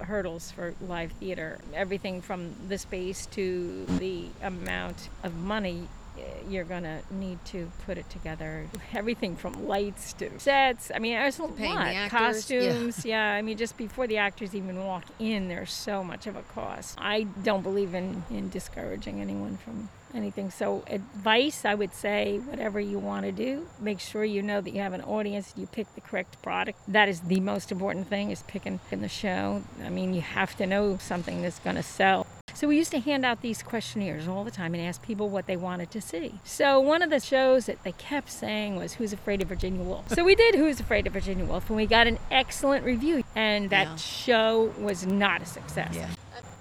hurdles 0.00 0.50
for 0.50 0.74
live 0.86 1.12
theater 1.12 1.58
everything 1.74 2.20
from 2.20 2.54
the 2.68 2.78
space 2.78 3.26
to 3.26 3.84
the 3.98 4.26
amount 4.42 5.08
of 5.22 5.34
money 5.36 5.88
uh, 6.18 6.20
you're 6.48 6.64
gonna 6.64 7.00
need 7.10 7.38
to 7.44 7.70
put 7.86 7.98
it 7.98 8.08
together. 8.10 8.66
Everything 8.92 9.36
from 9.36 9.68
lights 9.68 10.12
to 10.14 10.38
sets. 10.40 10.90
I 10.94 10.98
mean, 10.98 11.12
there's 11.12 11.38
a 11.38 11.44
lot. 11.44 11.56
the 11.56 11.66
actors, 11.66 11.94
yeah. 11.94 12.08
Costumes. 12.08 13.04
Yeah. 13.04 13.32
I 13.34 13.42
mean, 13.42 13.56
just 13.56 13.76
before 13.76 14.06
the 14.06 14.16
actors 14.16 14.54
even 14.54 14.84
walk 14.84 15.04
in, 15.18 15.48
there's 15.48 15.72
so 15.72 16.02
much 16.02 16.26
of 16.26 16.36
a 16.36 16.42
cost. 16.42 16.96
I 16.98 17.24
don't 17.44 17.62
believe 17.62 17.94
in 17.94 18.24
in 18.30 18.48
discouraging 18.48 19.20
anyone 19.20 19.58
from 19.58 19.90
anything. 20.14 20.50
So, 20.50 20.84
advice, 20.86 21.64
I 21.64 21.74
would 21.74 21.94
say, 21.94 22.38
whatever 22.38 22.80
you 22.80 22.98
want 22.98 23.26
to 23.26 23.32
do, 23.32 23.66
make 23.80 24.00
sure 24.00 24.24
you 24.24 24.42
know 24.42 24.60
that 24.60 24.72
you 24.72 24.80
have 24.80 24.92
an 24.92 25.02
audience. 25.02 25.52
You 25.56 25.66
pick 25.66 25.92
the 25.94 26.00
correct 26.00 26.40
product. 26.42 26.78
That 26.88 27.08
is 27.08 27.20
the 27.20 27.40
most 27.40 27.72
important 27.72 28.08
thing: 28.08 28.30
is 28.30 28.42
picking 28.46 28.80
in 28.90 29.00
the 29.02 29.08
show. 29.08 29.62
I 29.84 29.88
mean, 29.88 30.14
you 30.14 30.20
have 30.20 30.56
to 30.56 30.66
know 30.66 30.98
something 30.98 31.42
that's 31.42 31.58
going 31.58 31.76
to 31.76 31.82
sell. 31.82 32.26
So 32.54 32.66
we 32.66 32.76
used 32.76 32.90
to 32.90 32.98
hand 32.98 33.24
out 33.24 33.40
these 33.40 33.62
questionnaires 33.62 34.26
all 34.26 34.42
the 34.42 34.50
time 34.50 34.74
and 34.74 34.82
ask 34.84 35.00
people 35.00 35.28
what 35.28 35.46
they 35.46 35.56
wanted 35.56 35.92
to 35.92 36.00
see. 36.00 36.40
So 36.42 36.80
one 36.80 37.02
of 37.02 37.10
the 37.10 37.20
shows 37.20 37.66
that 37.66 37.84
they 37.84 37.92
kept 37.92 38.30
saying 38.32 38.74
was 38.74 38.94
Who's 38.94 39.12
Afraid 39.12 39.42
of 39.42 39.48
Virginia 39.48 39.80
Woolf? 39.80 40.08
So 40.08 40.24
we 40.24 40.34
did 40.34 40.56
Who's 40.56 40.80
Afraid 40.80 41.06
of 41.06 41.12
Virginia 41.12 41.44
Woolf 41.44 41.68
and 41.68 41.76
we 41.76 41.86
got 41.86 42.08
an 42.08 42.18
excellent 42.32 42.84
review 42.84 43.22
and 43.36 43.70
that 43.70 43.86
Yeah. 43.86 43.96
show 43.96 44.74
was 44.76 45.06
not 45.06 45.40
a 45.40 45.46
success. 45.46 45.96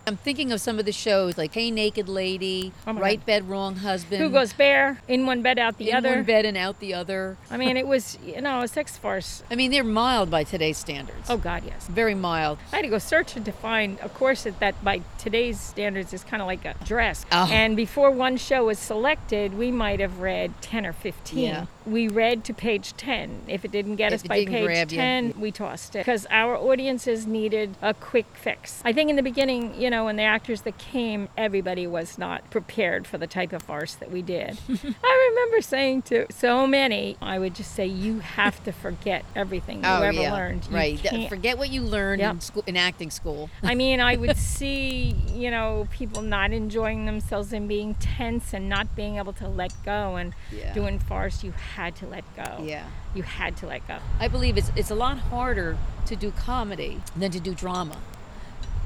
I'm 0.07 0.15
thinking 0.15 0.53
of 0.53 0.61
some 0.61 0.79
of 0.79 0.85
the 0.85 0.93
shows 0.93 1.37
like 1.37 1.53
Hey 1.53 1.69
Naked 1.69 2.07
Lady, 2.07 2.71
Oh 2.87 2.93
Right 2.93 3.19
God. 3.19 3.25
Bed, 3.25 3.49
Wrong 3.49 3.75
Husband. 3.75 4.21
Who 4.21 4.29
goes 4.29 4.53
bare 4.53 5.01
in 5.05 5.25
one 5.25 5.41
bed 5.41 5.59
out 5.59 5.77
the 5.77 5.89
in 5.89 5.97
other? 5.97 6.07
In 6.07 6.15
one 6.19 6.23
bed 6.23 6.45
and 6.45 6.55
out 6.55 6.79
the 6.79 6.93
other. 6.93 7.35
I 7.51 7.57
mean, 7.57 7.75
it 7.75 7.85
was, 7.85 8.17
you 8.25 8.39
know, 8.41 8.61
a 8.61 8.69
sex 8.69 8.95
farce. 8.95 9.43
I 9.51 9.55
mean, 9.55 9.69
they're 9.69 9.83
mild 9.83 10.31
by 10.31 10.45
today's 10.45 10.77
standards. 10.77 11.29
Oh 11.29 11.35
God, 11.35 11.63
yes. 11.65 11.87
Very 11.87 12.15
mild. 12.15 12.57
I 12.71 12.77
had 12.77 12.83
to 12.83 12.87
go 12.87 12.99
searching 12.99 13.43
to 13.43 13.51
find 13.51 13.99
a 14.01 14.07
corset 14.07 14.61
that, 14.61 14.81
by 14.81 15.01
today's 15.17 15.59
standards, 15.59 16.13
is 16.13 16.23
kind 16.23 16.41
of 16.41 16.47
like 16.47 16.63
a 16.63 16.75
dress. 16.85 17.25
Oh. 17.33 17.49
And 17.51 17.75
before 17.75 18.09
one 18.09 18.37
show 18.37 18.67
was 18.67 18.79
selected, 18.79 19.57
we 19.57 19.71
might 19.71 19.99
have 19.99 20.19
read 20.19 20.61
10 20.61 20.85
or 20.85 20.93
15. 20.93 21.39
Yeah. 21.39 21.65
We 21.88 22.10
read 22.10 22.44
to 22.46 22.53
page 22.53 22.94
10. 22.98 23.44
If 23.48 23.63
it 23.63 23.72
didn't 23.72 23.96
get 23.96 24.12
If 24.12 24.22
us 24.22 24.27
by 24.27 24.46
page 24.46 24.65
grab 24.65 24.91
you. 24.91 24.98
10, 24.98 25.34
we 25.39 25.51
tossed 25.51 25.96
it. 25.96 26.00
Because 26.00 26.27
our 26.29 26.56
audiences 26.58 27.25
needed 27.25 27.75
a 27.82 27.94
quick 27.94 28.25
fix. 28.34 28.82
I 28.84 28.91
think 28.91 29.10
in 29.10 29.15
the 29.15 29.24
beginning, 29.24 29.79
you 29.79 29.89
know, 29.89 30.06
when 30.06 30.17
the 30.17 30.24
actors 30.24 30.62
that 30.63 30.77
came, 30.77 31.29
everybody 31.38 31.88
was 31.88 32.17
not 32.17 32.50
prepared 32.51 33.08
for 33.08 33.17
the 33.17 33.27
type 33.27 33.53
of 33.53 33.63
farce 33.63 33.96
that 33.96 34.12
we 34.12 34.22
did. 34.22 34.60
I 35.03 35.29
remember 35.32 35.62
saying 35.62 36.01
to 36.03 36.25
so 36.29 36.67
many, 36.67 37.15
I 37.22 37.39
would 37.39 37.56
just 37.56 37.74
say, 37.74 37.86
you 37.86 38.20
have 38.20 38.62
to 38.65 38.74
forget 38.74 39.24
everything 39.36 39.77
you 39.77 39.86
oh 39.89 40.01
ever 40.01 40.22
yeah, 40.22 40.34
learned. 40.34 40.67
You 40.70 40.75
right. 40.75 40.98
Can't- 41.00 41.29
Forget 41.29 41.58
what 41.58 41.70
you 41.70 41.82
learned 41.84 42.20
Yep. 42.20 42.32
in 42.34 42.41
school, 42.41 42.63
in 42.67 42.75
acting 42.77 43.12
school. 43.12 43.50
I 43.63 43.75
mean, 43.75 44.01
I 44.01 44.17
would 44.17 44.36
see, 44.58 45.15
you 45.34 45.50
know, 45.51 45.88
people 45.91 46.22
not 46.22 46.51
enjoying 46.51 47.06
themselves 47.06 47.53
and 47.53 47.67
being 47.70 47.96
tense 47.96 48.53
and 48.53 48.67
not 48.67 48.94
being 48.96 49.17
able 49.17 49.34
to 49.34 49.48
let 49.48 49.72
go. 49.86 50.15
And 50.17 50.34
Yeah. 50.51 50.74
doing 50.74 51.00
farce, 51.00 51.44
you 51.44 51.53
had 51.77 51.96
to 51.98 52.07
let 52.07 52.24
go. 52.36 52.63
Yeah. 52.63 52.86
You 53.15 53.24
had 53.24 53.55
to 53.57 53.65
let 53.67 53.88
go. 53.88 53.98
I 54.19 54.27
believe 54.27 54.57
it's 54.57 54.72
it's 54.75 54.91
a 54.91 54.96
lot 54.96 55.17
harder 55.31 55.77
to 56.07 56.15
do 56.15 56.31
comedy 56.31 57.01
than 57.15 57.31
to 57.31 57.39
do 57.39 57.53
drama. 57.53 57.98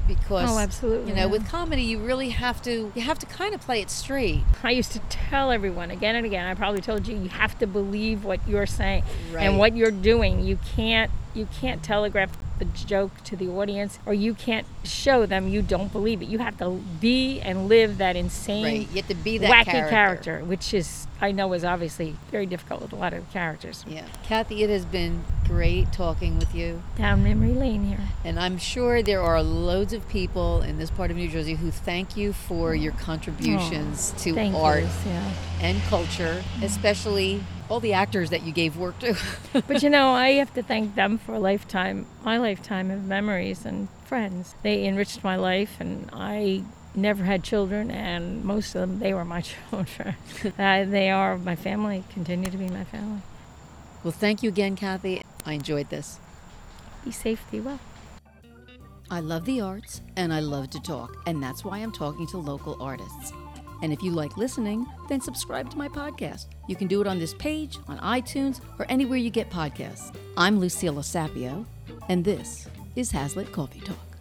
Because 0.08 0.50
Oh, 0.50 0.58
absolutely, 0.58 1.10
You 1.10 1.14
know, 1.16 1.22
yeah. 1.26 1.34
with 1.36 1.48
comedy 1.48 1.82
you 1.82 1.98
really 1.98 2.30
have 2.30 2.60
to 2.62 2.90
you 2.94 3.02
have 3.02 3.18
to 3.20 3.26
kind 3.26 3.54
of 3.54 3.60
play 3.60 3.80
it 3.80 3.88
straight. 3.90 4.40
I 4.62 4.70
used 4.70 4.92
to 4.92 4.98
tell 5.30 5.50
everyone 5.52 5.90
again 5.92 6.16
and 6.16 6.26
again. 6.26 6.44
I 6.44 6.54
probably 6.54 6.80
told 6.80 7.06
you 7.06 7.16
you 7.16 7.28
have 7.28 7.56
to 7.60 7.66
believe 7.66 8.24
what 8.24 8.40
you're 8.48 8.66
saying 8.66 9.04
Right. 9.32 9.44
and 9.44 9.58
what 9.58 9.76
you're 9.76 9.92
doing. 10.12 10.44
You 10.44 10.58
can't 10.76 11.10
you 11.34 11.48
can't 11.60 11.82
telegraph 11.82 12.36
the 12.58 12.64
joke 12.66 13.10
to 13.24 13.34
the 13.34 13.48
audience 13.48 13.98
or 14.06 14.14
you 14.14 14.34
can't 14.34 14.66
show 14.84 15.26
them 15.26 15.48
you 15.48 15.62
don't 15.62 15.90
believe 15.90 16.22
it. 16.22 16.28
You 16.28 16.38
have 16.38 16.58
to 16.58 16.70
be 17.00 17.40
and 17.40 17.68
live 17.68 17.98
that 17.98 18.14
insane 18.14 18.64
Right. 18.64 18.88
You 18.90 18.96
have 18.96 19.08
to 19.08 19.14
be 19.14 19.38
that 19.38 19.50
wacky 19.66 19.88
character. 19.90 20.40
which 20.44 20.72
is 20.72 21.06
I 21.20 21.32
know 21.32 21.52
is 21.52 21.64
obviously 21.64 22.16
very 22.30 22.46
difficult 22.46 22.82
with 22.82 22.92
a 22.92 22.96
lot 22.96 23.12
of 23.14 23.28
characters. 23.32 23.84
Yeah. 23.88 24.04
Kathy, 24.24 24.62
it 24.64 24.70
has 24.70 24.84
been 24.84 25.24
great 25.46 25.92
talking 25.92 26.38
with 26.38 26.54
you. 26.54 26.82
Down 26.98 27.22
memory 27.22 27.52
lane 27.54 27.84
here. 27.84 28.00
And 28.24 28.38
I'm 28.40 28.58
sure 28.58 29.02
there 29.02 29.22
are 29.22 29.42
loads 29.42 29.92
of 29.92 30.08
people 30.08 30.62
in 30.62 30.78
this 30.78 30.90
part 30.90 31.10
of 31.10 31.16
New 31.16 31.28
Jersey 31.28 31.54
who 31.54 31.70
thank 31.70 32.16
you 32.16 32.32
for 32.32 32.74
your 32.74 32.92
contributions 32.92 34.12
to 34.18 34.36
art 34.56 34.82
you. 34.82 34.88
Yeah. 35.06 35.32
and 35.60 35.80
culture, 35.84 36.42
especially 36.62 37.42
all 37.72 37.80
the 37.80 37.94
actors 37.94 38.28
that 38.28 38.42
you 38.42 38.52
gave 38.52 38.76
work 38.76 38.98
to. 38.98 39.16
But 39.66 39.82
you 39.82 39.88
know, 39.88 40.10
I 40.10 40.32
have 40.32 40.52
to 40.54 40.62
thank 40.62 40.94
them 40.94 41.16
for 41.16 41.34
a 41.34 41.38
lifetime, 41.38 42.04
my 42.22 42.36
lifetime 42.36 42.90
of 42.90 43.04
memories 43.04 43.64
and 43.64 43.88
friends. 44.04 44.54
They 44.62 44.86
enriched 44.86 45.24
my 45.24 45.36
life, 45.36 45.76
and 45.80 46.10
I 46.12 46.64
never 46.94 47.24
had 47.24 47.42
children, 47.42 47.90
and 47.90 48.44
most 48.44 48.74
of 48.74 48.82
them, 48.82 48.98
they 48.98 49.14
were 49.14 49.24
my 49.24 49.40
children. 49.70 50.16
uh, 50.58 50.84
they 50.84 51.10
are 51.10 51.38
my 51.38 51.56
family, 51.56 52.04
continue 52.12 52.50
to 52.50 52.58
be 52.58 52.68
my 52.68 52.84
family. 52.84 53.22
well, 54.04 54.12
thank 54.12 54.42
you 54.42 54.50
again, 54.50 54.76
Kathy. 54.76 55.22
I 55.46 55.54
enjoyed 55.54 55.88
this. 55.88 56.18
Be 57.06 57.10
safe, 57.10 57.42
be 57.50 57.60
well. 57.60 57.80
I 59.10 59.20
love 59.20 59.46
the 59.46 59.60
arts 59.62 60.02
and 60.16 60.32
I 60.32 60.40
love 60.40 60.68
to 60.70 60.80
talk, 60.80 61.16
and 61.26 61.42
that's 61.42 61.64
why 61.64 61.78
I'm 61.78 61.92
talking 61.92 62.26
to 62.28 62.36
local 62.38 62.76
artists. 62.82 63.32
And 63.82 63.92
if 63.92 64.02
you 64.02 64.12
like 64.12 64.36
listening, 64.36 64.86
then 65.08 65.20
subscribe 65.20 65.68
to 65.70 65.76
my 65.76 65.88
podcast. 65.88 66.46
You 66.68 66.76
can 66.76 66.86
do 66.86 67.00
it 67.00 67.06
on 67.06 67.18
this 67.18 67.34
page, 67.34 67.78
on 67.88 67.98
iTunes, 67.98 68.60
or 68.78 68.86
anywhere 68.88 69.18
you 69.18 69.28
get 69.28 69.50
podcasts. 69.50 70.14
I'm 70.36 70.60
Lucilla 70.60 71.02
Sapio, 71.02 71.66
and 72.08 72.24
this 72.24 72.68
is 72.94 73.12
Hazlet 73.12 73.50
Coffee 73.52 73.80
Talk. 73.80 74.11